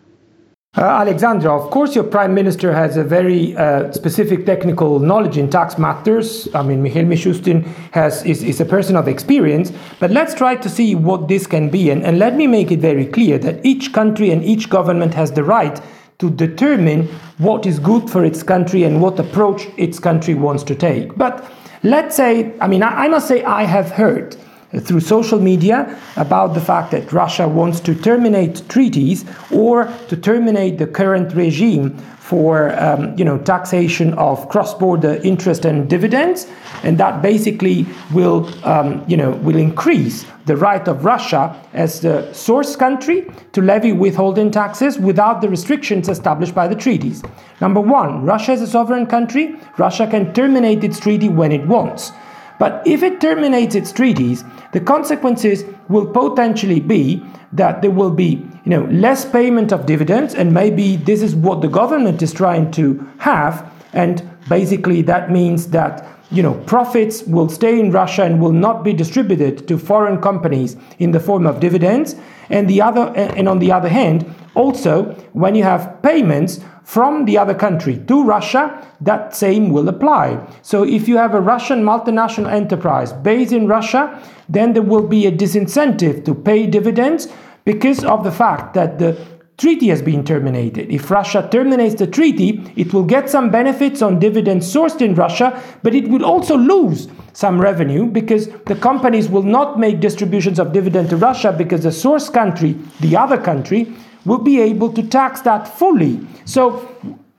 [0.77, 5.49] Uh, Alexandra, of course, your prime minister has a very uh, specific technical knowledge in
[5.49, 6.49] tax matters.
[6.53, 10.69] I mean, Mikhail Mishustin has, is, is a person of experience, but let's try to
[10.69, 11.91] see what this can be.
[11.91, 15.31] And, and let me make it very clear that each country and each government has
[15.31, 15.81] the right
[16.19, 17.07] to determine
[17.39, 21.17] what is good for its country and what approach its country wants to take.
[21.17, 21.49] But
[21.85, 24.37] let's say, I mean, I, I must say, I have heard
[24.81, 30.79] through social media about the fact that Russia wants to terminate treaties or to terminate
[30.79, 36.47] the current regime for um, you know taxation of cross-border interest and dividends,
[36.83, 42.33] and that basically will um, you know will increase the right of Russia as the
[42.33, 47.23] source country to levy withholding taxes without the restrictions established by the treaties.
[47.61, 49.57] Number one, Russia is a sovereign country.
[49.77, 52.11] Russia can terminate its treaty when it wants.
[52.59, 58.47] But if it terminates its treaties, the consequences will potentially be that there will be
[58.65, 62.71] you know, less payment of dividends, and maybe this is what the government is trying
[62.73, 63.71] to have.
[63.93, 68.83] And basically, that means that you know, profits will stay in Russia and will not
[68.83, 72.17] be distributed to foreign companies in the form of dividends.
[72.51, 77.39] And the other, and on the other hand, also when you have payments from the
[77.39, 80.39] other country to Russia, that same will apply.
[80.63, 85.27] So if you have a Russian multinational enterprise based in Russia, then there will be
[85.27, 87.29] a disincentive to pay dividends
[87.65, 89.17] because of the fact that the
[89.57, 90.91] treaty has been terminated.
[90.91, 95.63] If Russia terminates the treaty, it will get some benefits on dividends sourced in Russia,
[95.83, 100.73] but it will also lose some revenue because the companies will not make distributions of
[100.73, 103.95] dividend to Russia because the source country, the other country,
[104.25, 106.21] will be able to tax that fully.
[106.45, 106.89] So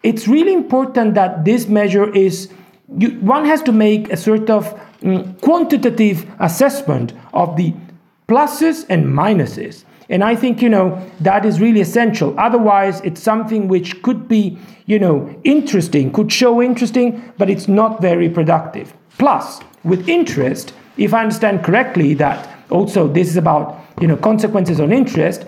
[0.04, 2.50] it's really important that this measure is,
[2.98, 7.74] you, one has to make a sort of um, quantitative assessment of the
[8.28, 9.84] pluses and minuses.
[10.10, 12.40] And I think, you know, that is really essential.
[12.40, 18.02] Otherwise, it's something which could be, you know, interesting, could show interesting, but it's not
[18.02, 18.94] very productive.
[19.18, 24.80] Plus, with interest, if I understand correctly, that also this is about, you know, consequences
[24.80, 25.46] on interest.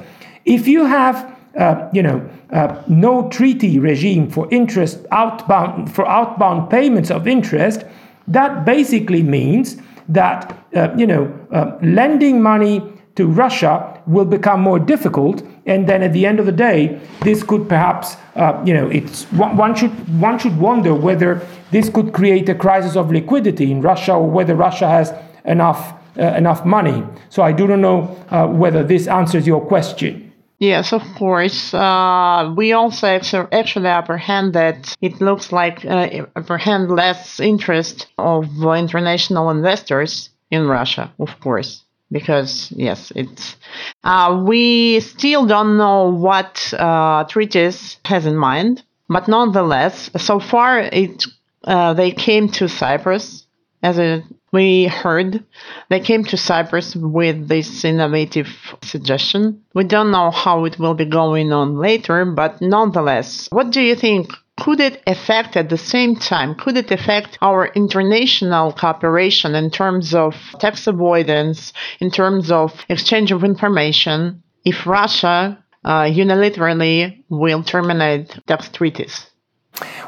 [0.47, 6.69] If you have, uh, you know, uh, no treaty regime for interest outbound for outbound
[6.69, 7.83] payments of interest,
[8.29, 9.75] that basically means
[10.07, 12.81] that uh, you know uh, lending money
[13.15, 17.43] to Russia will become more difficult, and then at the end of the day, this
[17.43, 19.91] could perhaps uh, you know it's one should
[20.21, 24.55] one should wonder whether this could create a crisis of liquidity in Russia or whether
[24.55, 25.11] Russia has
[25.43, 27.03] enough uh, enough money.
[27.27, 28.01] So I do not know
[28.55, 30.26] whether this answers your question.
[30.59, 31.71] Yes, of course.
[31.73, 39.51] Uh, we also actually apprehend that it looks like uh, apprehend less interest of international
[39.51, 43.55] investors in Russia, of course, because yes, it's.
[44.03, 50.79] Uh, we still don't know what uh, treaties has in mind, but nonetheless, so far
[50.79, 51.23] it
[51.65, 53.45] uh, they came to Cyprus
[53.83, 55.43] as a we heard
[55.89, 58.47] they came to Cyprus with this innovative
[58.83, 59.63] suggestion.
[59.73, 63.95] We don't know how it will be going on later, but nonetheless, what do you
[63.95, 64.31] think?
[64.59, 66.55] Could it affect at the same time?
[66.55, 73.31] Could it affect our international cooperation in terms of tax avoidance, in terms of exchange
[73.31, 79.27] of information, if Russia uh, unilaterally will terminate tax treaties?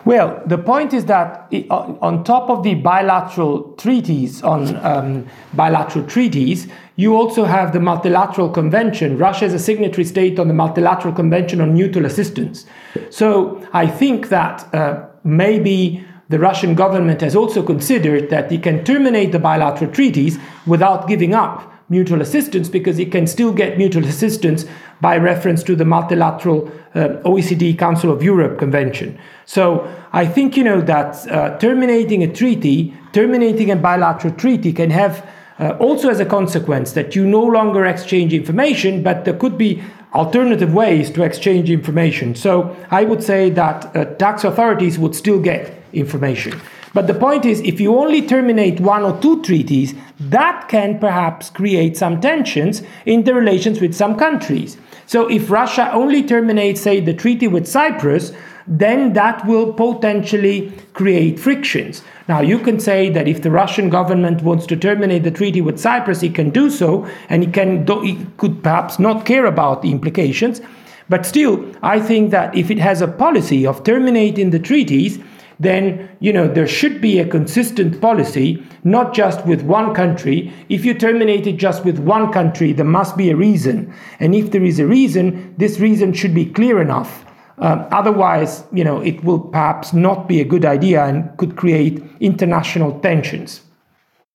[0.06, 6.68] Well, the point is that on top of the bilateral treaties, on um, bilateral treaties,
[6.96, 9.18] you also have the multilateral convention.
[9.18, 12.66] Russia is a signatory state on the multilateral convention on mutual assistance.
[13.10, 18.84] So I think that uh, maybe the Russian government has also considered that it can
[18.84, 24.06] terminate the bilateral treaties without giving up mutual assistance because it can still get mutual
[24.06, 24.66] assistance
[25.02, 29.18] by reference to the multilateral uh, OECD Council of Europe Convention.
[29.46, 34.90] So I think you know that uh, terminating a treaty, terminating a bilateral treaty, can
[34.90, 35.26] have
[35.60, 39.84] uh, also as a consequence that you no longer exchange information, but there could be
[40.14, 42.34] alternative ways to exchange information.
[42.34, 46.60] So I would say that uh, tax authorities would still get information.
[46.94, 51.50] But the point is, if you only terminate one or two treaties, that can perhaps
[51.50, 54.78] create some tensions in the relations with some countries.
[55.06, 58.32] So if Russia only terminates, say, the treaty with Cyprus,
[58.68, 62.04] then that will potentially create frictions.
[62.28, 65.80] Now, you can say that if the Russian government wants to terminate the treaty with
[65.80, 69.92] Cyprus, it can do so, and it, can it could perhaps not care about the
[69.92, 70.62] implications.
[71.10, 75.18] But still, I think that if it has a policy of terminating the treaties,
[75.60, 80.54] then you know there should be a consistent policy not just with one country.
[80.70, 83.94] If you terminate it just with one country there must be a reason.
[84.20, 87.26] And if there is a reason this reason should be clear enough.
[87.58, 92.02] Uh, otherwise you know it will perhaps not be a good idea and could create
[92.20, 93.62] international tensions.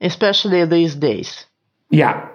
[0.01, 1.47] Especially these days.
[1.91, 2.29] Yeah.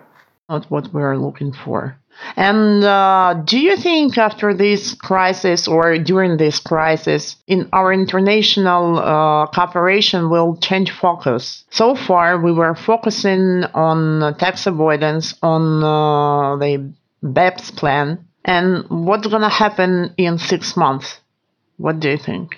[0.48, 2.00] Not what we're looking for
[2.36, 9.00] and uh, do you think after this crisis or during this crisis, in our international
[9.00, 11.64] uh, cooperation will change focus?
[11.70, 16.94] So far, we were focusing on tax avoidance, on uh, the
[17.24, 21.20] BEPS plan, and what's going to happen in six months?
[21.78, 22.58] What do you think?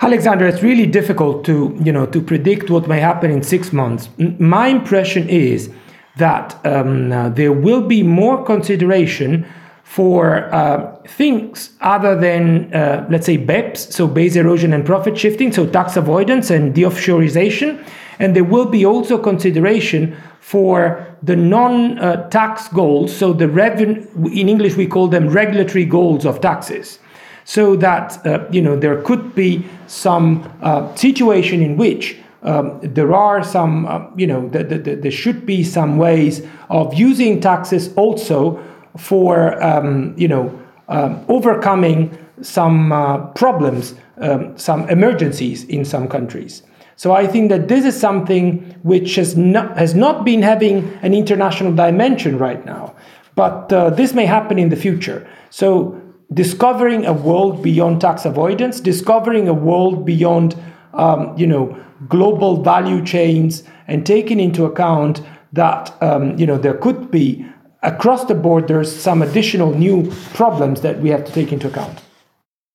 [0.00, 4.08] Alexander, it's really difficult to you know to predict what may happen in six months.
[4.38, 5.70] My impression is
[6.16, 9.46] that um, uh, there will be more consideration
[9.82, 15.52] for uh, things other than, uh, let's say, BEPS, so base erosion and profit shifting,
[15.52, 17.84] so tax avoidance and deoffshoreization.
[18.18, 21.96] And there will be also consideration for the non
[22.30, 26.98] tax goals, so the revenue, in English we call them regulatory goals of taxes.
[27.44, 33.12] So that, uh, you know, there could be some uh, situation in which um, there
[33.14, 37.40] are some, uh, you know, the, the, the, there should be some ways of using
[37.40, 38.62] taxes also
[38.96, 40.56] for, um, you know,
[40.88, 46.62] um, overcoming some uh, problems, um, some emergencies in some countries.
[46.96, 51.14] So I think that this is something which has not, has not been having an
[51.14, 52.94] international dimension right now,
[53.34, 55.26] but uh, this may happen in the future.
[55.50, 56.00] So
[56.32, 60.54] discovering a world beyond tax avoidance, discovering a world beyond,
[60.98, 61.76] um, you know,
[62.08, 65.22] global value chains and taking into account
[65.52, 67.46] that um, you know there could be
[67.82, 72.00] across the board, there's some additional new problems that we have to take into account.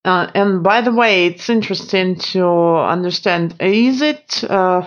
[0.05, 4.85] Uh, and by the way, it's interesting to understand: is it uh,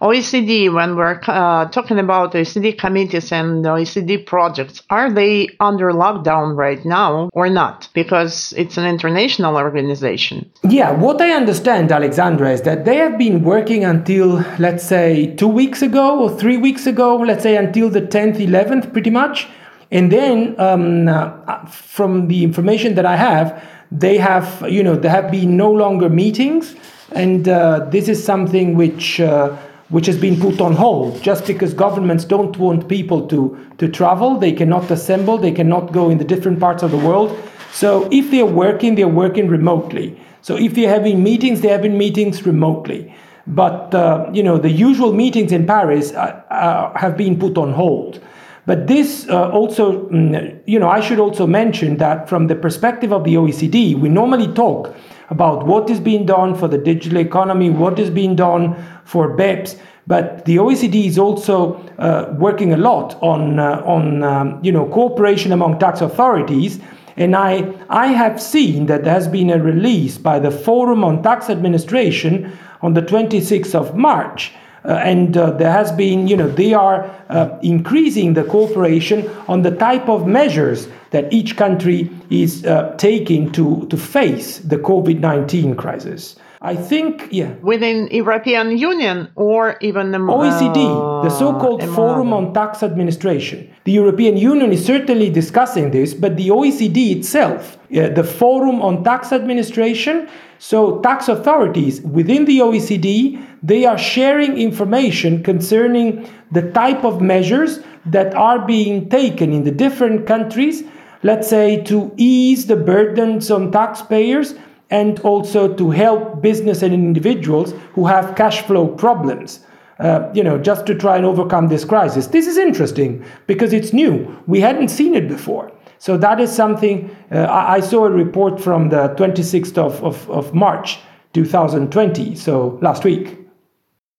[0.00, 6.56] OECD, when we're uh, talking about OECD committees and OECD projects, are they under lockdown
[6.56, 7.86] right now or not?
[7.92, 10.50] Because it's an international organization.
[10.62, 15.48] Yeah, what I understand, Alexandra, is that they have been working until, let's say, two
[15.48, 19.48] weeks ago or three weeks ago, let's say until the 10th, 11th, pretty much.
[19.90, 25.10] And then, um, uh, from the information that I have, they have, you know, there
[25.10, 26.74] have been no longer meetings.
[27.12, 29.20] And uh, this is something which.
[29.20, 29.58] Uh,
[29.90, 34.38] which has been put on hold just because governments don't want people to, to travel.
[34.38, 37.36] They cannot assemble, they cannot go in the different parts of the world.
[37.72, 40.18] So if they're working, they're working remotely.
[40.42, 43.14] So if they're having meetings, they're having meetings remotely.
[43.46, 47.72] But uh, you know the usual meetings in Paris uh, uh, have been put on
[47.72, 48.20] hold.
[48.66, 53.12] But this uh, also, mm, you know, I should also mention that from the perspective
[53.12, 54.94] of the OECD, we normally talk
[55.30, 59.78] about what is being done for the digital economy, what is being done for BEPS.
[60.06, 64.86] But the OECD is also uh, working a lot on, uh, on um, you know,
[64.86, 66.80] cooperation among tax authorities.
[67.16, 71.22] And I, I have seen that there has been a release by the Forum on
[71.22, 74.52] Tax Administration on the 26th of March.
[74.84, 79.62] Uh, and uh, there has been, you know, they are uh, increasing the cooperation on
[79.62, 85.20] the type of measures that each country is uh, taking to, to face the COVID
[85.20, 86.36] 19 crisis.
[86.62, 87.54] I think, yeah.
[87.62, 93.69] Within European Union or even the OECD, the so-called Forum on Tax Administration.
[93.84, 99.02] The European Union is certainly discussing this, but the OECD itself, uh, the Forum on
[99.02, 100.28] Tax Administration,
[100.58, 107.80] so tax authorities within the OECD, they are sharing information concerning the type of measures
[108.04, 110.82] that are being taken in the different countries,
[111.22, 114.54] let's say to ease the burdens on taxpayers
[114.90, 119.60] and also to help business and individuals who have cash flow problems.
[120.00, 122.28] Uh, you know, just to try and overcome this crisis.
[122.28, 124.34] This is interesting because it's new.
[124.46, 125.70] We hadn't seen it before.
[125.98, 127.14] So that is something.
[127.30, 130.98] Uh, I, I, saw a report from the 26th of, of, of March
[131.34, 133.38] 2020, so last week.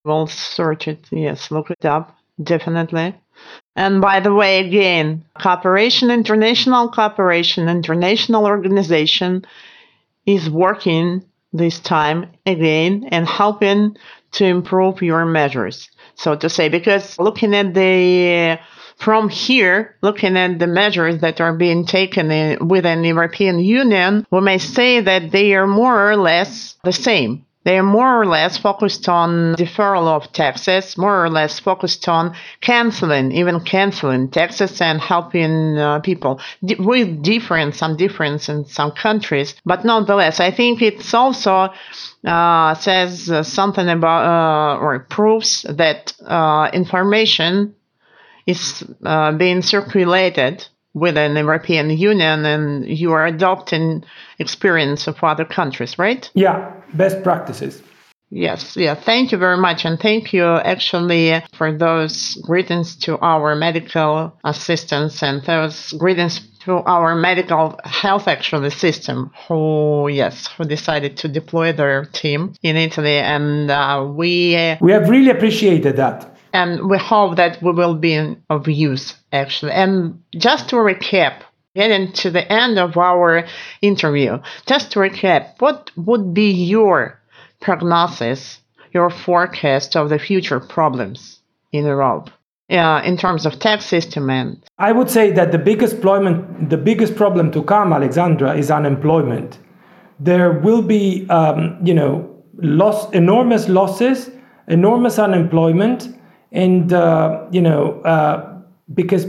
[0.06, 3.16] We'll search it, yes, look it up, definitely.
[3.76, 9.46] And by the way, again, cooperation, international cooperation, international organization
[10.28, 13.98] is working this time again and helping
[14.34, 15.90] to improve your measures.
[16.16, 18.60] So to say, because looking at the
[18.98, 24.28] from here, looking at the measures that are being taken in, within the European Union,
[24.30, 27.46] we may say that they are more or less the same.
[27.64, 32.36] They are more or less focused on deferral of taxes, more or less focused on
[32.60, 38.92] canceling, even canceling taxes and helping uh, people D- with different, some difference in some
[38.92, 39.56] countries.
[39.64, 41.70] But nonetheless, I think it's also
[42.26, 47.76] uh, says uh, something about uh, or proves that uh, information
[48.48, 54.04] is uh, being circulated within the European Union and you are adopting
[54.40, 56.30] experience of other countries, right?
[56.34, 57.82] Yeah, best practices.
[58.34, 58.96] Yes, yeah.
[58.96, 59.84] Thank you very much.
[59.84, 66.76] And thank you actually for those greetings to our medical assistants and those greetings to
[66.86, 73.18] our medical health actually system who, yes, who decided to deploy their team in Italy.
[73.18, 74.78] And uh, we...
[74.80, 79.72] We have really appreciated that and we hope that we will be of use actually.
[79.72, 81.42] And just to recap,
[81.76, 83.46] getting to the end of our
[83.82, 87.20] interview, just to recap, what would be your
[87.62, 88.60] prognosis,
[88.94, 91.40] your forecast of the future problems
[91.72, 92.30] in Europe?
[92.70, 96.78] Uh, in terms of tax system and I would say that the biggest employment, the
[96.78, 99.60] biggest problem to come, Alexandra, is unemployment.
[100.22, 102.32] There will be, um, you know,
[102.62, 104.30] loss, enormous losses,
[104.70, 106.16] enormous unemployment,
[106.52, 108.62] and uh, you know uh,
[108.94, 109.28] because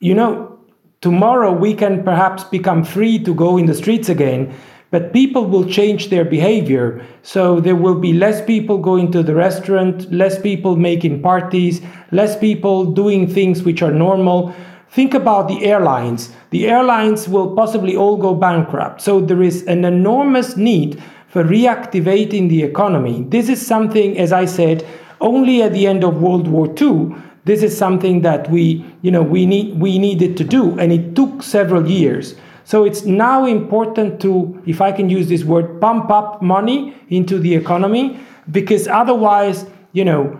[0.00, 0.58] you know
[1.00, 4.54] tomorrow we can perhaps become free to go in the streets again
[4.92, 7.02] but people will change their behavior.
[7.22, 11.80] So there will be less people going to the restaurant less people making parties
[12.12, 14.54] less people doing things which are normal.
[14.90, 16.30] Think about the airlines.
[16.50, 19.00] The airlines will possibly all go bankrupt.
[19.00, 23.24] So there is an enormous need for reactivating the economy.
[23.26, 24.86] This is something as i said
[25.22, 27.14] only at the end of World War II
[27.44, 31.16] this is something that we you know we need we needed to do and it
[31.16, 32.34] took several years.
[32.64, 37.38] So it's now important to if i can use this word pump up money into
[37.38, 38.20] the economy
[38.50, 40.38] because otherwise you know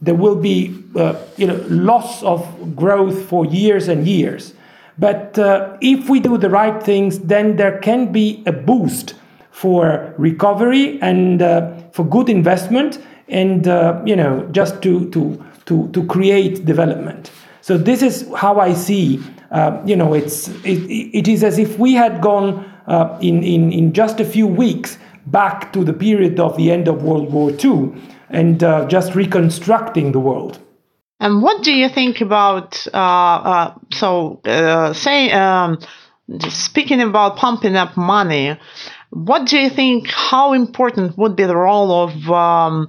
[0.00, 4.54] there will be uh, you know loss of growth for years and years.
[4.96, 9.14] But uh, if we do the right things then there can be a boost
[9.50, 12.98] for recovery and uh, for good investment
[13.28, 17.30] and uh, you know just to to to to create development.
[17.60, 19.22] So this is how I see.
[19.50, 23.72] Uh, you know, it's it, it is as if we had gone uh, in, in
[23.72, 27.50] in just a few weeks back to the period of the end of World War
[27.50, 27.92] II
[28.28, 30.58] and uh, just reconstructing the world.
[31.20, 34.40] And what do you think about uh, uh, so
[34.92, 35.78] say um,
[36.48, 38.58] speaking about pumping up money?
[39.14, 40.08] What do you think?
[40.08, 42.88] How important would be the role of um,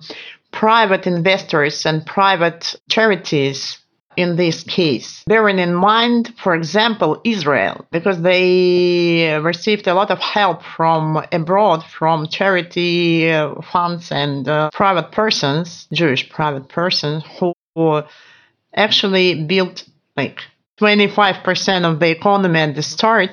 [0.52, 3.78] private investors and private charities
[4.18, 10.20] in this case, bearing in mind, for example, Israel, because they received a lot of
[10.20, 17.54] help from abroad, from charity uh, funds and uh, private persons, Jewish private persons, who
[18.74, 19.84] actually built
[20.16, 20.40] like
[20.80, 23.32] 25% of the economy at the start,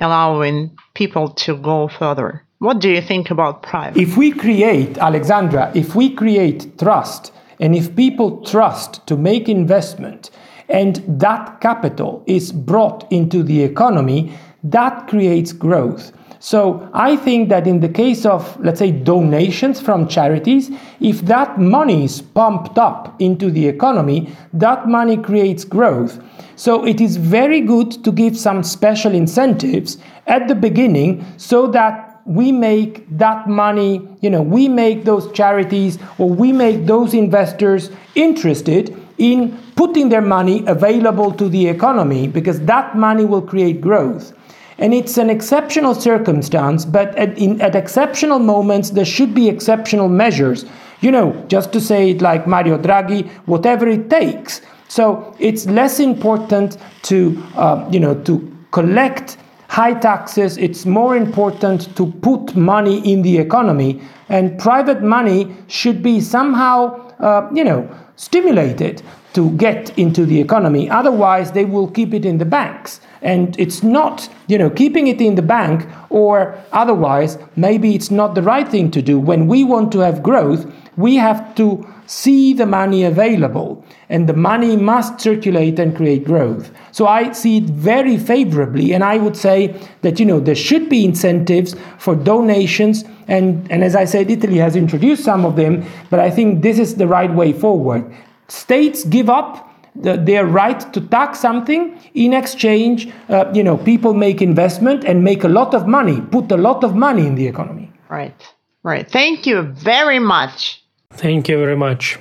[0.00, 2.44] allowing people to go further.
[2.58, 4.00] What do you think about private?
[4.00, 10.30] If we create, Alexandra, if we create trust, and if people trust to make investment
[10.68, 14.32] and that capital is brought into the economy,
[14.64, 16.12] that creates growth.
[16.42, 21.60] So I think that in the case of, let's say, donations from charities, if that
[21.60, 26.18] money is pumped up into the economy, that money creates growth.
[26.56, 32.22] So it is very good to give some special incentives at the beginning so that
[32.24, 37.90] we make that money, you know, we make those charities or we make those investors
[38.14, 44.32] interested in putting their money available to the economy because that money will create growth.
[44.80, 50.08] And it's an exceptional circumstance, but at, in, at exceptional moments, there should be exceptional
[50.08, 50.64] measures.
[51.00, 54.62] You know, just to say it like Mario Draghi, whatever it takes.
[54.88, 59.36] So it's less important to, uh, you know, to collect
[59.68, 66.02] high taxes, it's more important to put money in the economy, and private money should
[66.02, 67.88] be somehow, uh, you know,
[68.20, 69.02] stimulated
[69.32, 70.90] to get into the economy.
[70.90, 73.00] Otherwise, they will keep it in the banks.
[73.22, 78.34] And it's not, you know, keeping it in the bank or otherwise, maybe it's not
[78.34, 79.18] the right thing to do.
[79.18, 84.32] When we want to have growth, we have to see the money available and the
[84.32, 86.72] money must circulate and create growth.
[86.90, 90.88] So I see it very favorably and I would say that you know there should
[90.88, 95.84] be incentives for donations and and as I said Italy has introduced some of them
[96.10, 98.12] but I think this is the right way forward.
[98.48, 104.14] States give up the, their right to tax something in exchange uh, you know people
[104.14, 107.46] make investment and make a lot of money put a lot of money in the
[107.46, 108.54] economy right
[108.84, 110.79] right thank you very much
[111.12, 112.18] Thank you very much.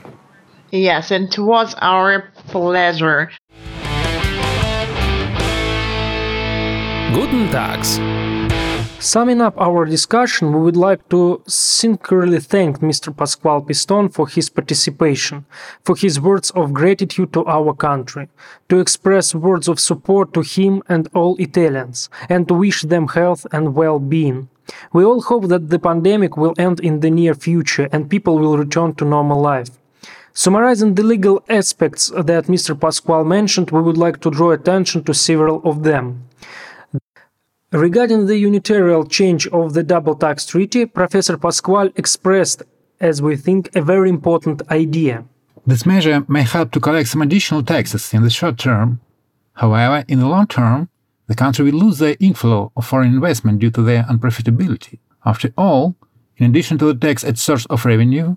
[0.71, 3.31] Yes, and it was our pleasure.
[7.13, 7.99] Guten Tags.
[8.99, 13.15] Summing up our discussion, we would like to sincerely thank Mr.
[13.15, 15.45] Pasquale Pistone for his participation,
[15.85, 18.27] for his words of gratitude to our country,
[18.67, 23.47] to express words of support to him and all Italians, and to wish them health
[23.53, 24.49] and well being.
[24.93, 28.57] We all hope that the pandemic will end in the near future and people will
[28.57, 29.69] return to normal life.
[30.33, 32.79] Summarizing the legal aspects that Mr.
[32.79, 36.23] Pasquale mentioned, we would like to draw attention to several of them.
[37.71, 42.63] Regarding the unilateral change of the double tax treaty, Professor Pasquale expressed,
[42.99, 45.23] as we think, a very important idea.
[45.67, 49.01] This measure may help to collect some additional taxes in the short term.
[49.53, 50.89] However, in the long term,
[51.29, 54.97] the country will lose the inflow of foreign investment due to their unprofitability.
[55.23, 55.95] After all,
[56.37, 58.35] in addition to the tax at source of revenue,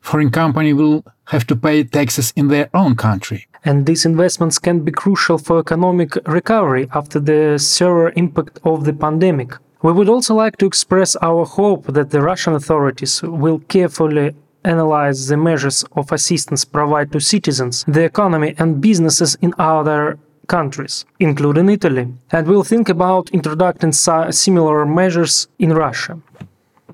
[0.00, 3.46] foreign company will have to pay taxes in their own country.
[3.64, 8.92] And these investments can be crucial for economic recovery after the severe impact of the
[8.92, 9.52] pandemic.
[9.82, 14.34] We would also like to express our hope that the Russian authorities will carefully
[14.64, 21.04] analyze the measures of assistance provided to citizens, the economy and businesses in other countries,
[21.18, 23.92] including Italy, and will think about introducing
[24.32, 26.18] similar measures in Russia.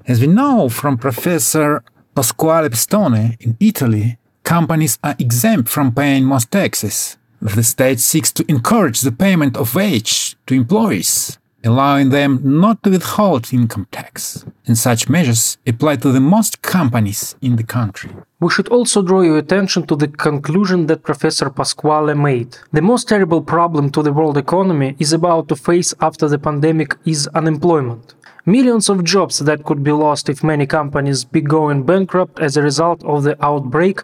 [0.06, 1.82] As we know from Professor
[2.14, 7.16] Pasquale Pistone in Italy, companies are exempt from paying most taxes.
[7.40, 12.90] The state seeks to encourage the payment of wage to employees allowing them not to
[12.90, 14.44] withhold income tax.
[14.66, 18.10] And such measures apply to the most companies in the country.
[18.40, 22.56] We should also draw your attention to the conclusion that Professor Pasquale made.
[22.72, 26.96] The most terrible problem to the world economy is about to face after the pandemic
[27.04, 28.14] is unemployment.
[28.46, 32.62] Millions of jobs that could be lost if many companies be going bankrupt as a
[32.62, 34.00] result of the outbreak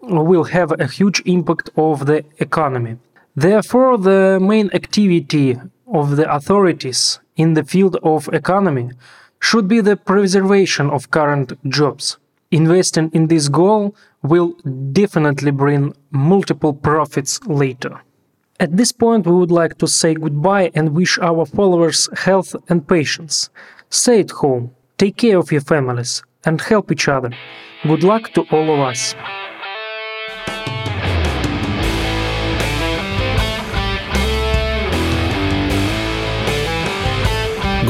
[0.00, 2.96] will have a huge impact of the economy.
[3.34, 5.58] Therefore, the main activity
[5.92, 8.90] of the authorities in the field of economy
[9.40, 12.18] should be the preservation of current jobs.
[12.50, 14.52] Investing in this goal will
[14.92, 18.00] definitely bring multiple profits later.
[18.60, 22.86] At this point, we would like to say goodbye and wish our followers health and
[22.86, 23.50] patience.
[23.90, 27.30] Stay at home, take care of your families, and help each other.
[27.82, 29.14] Good luck to all of us.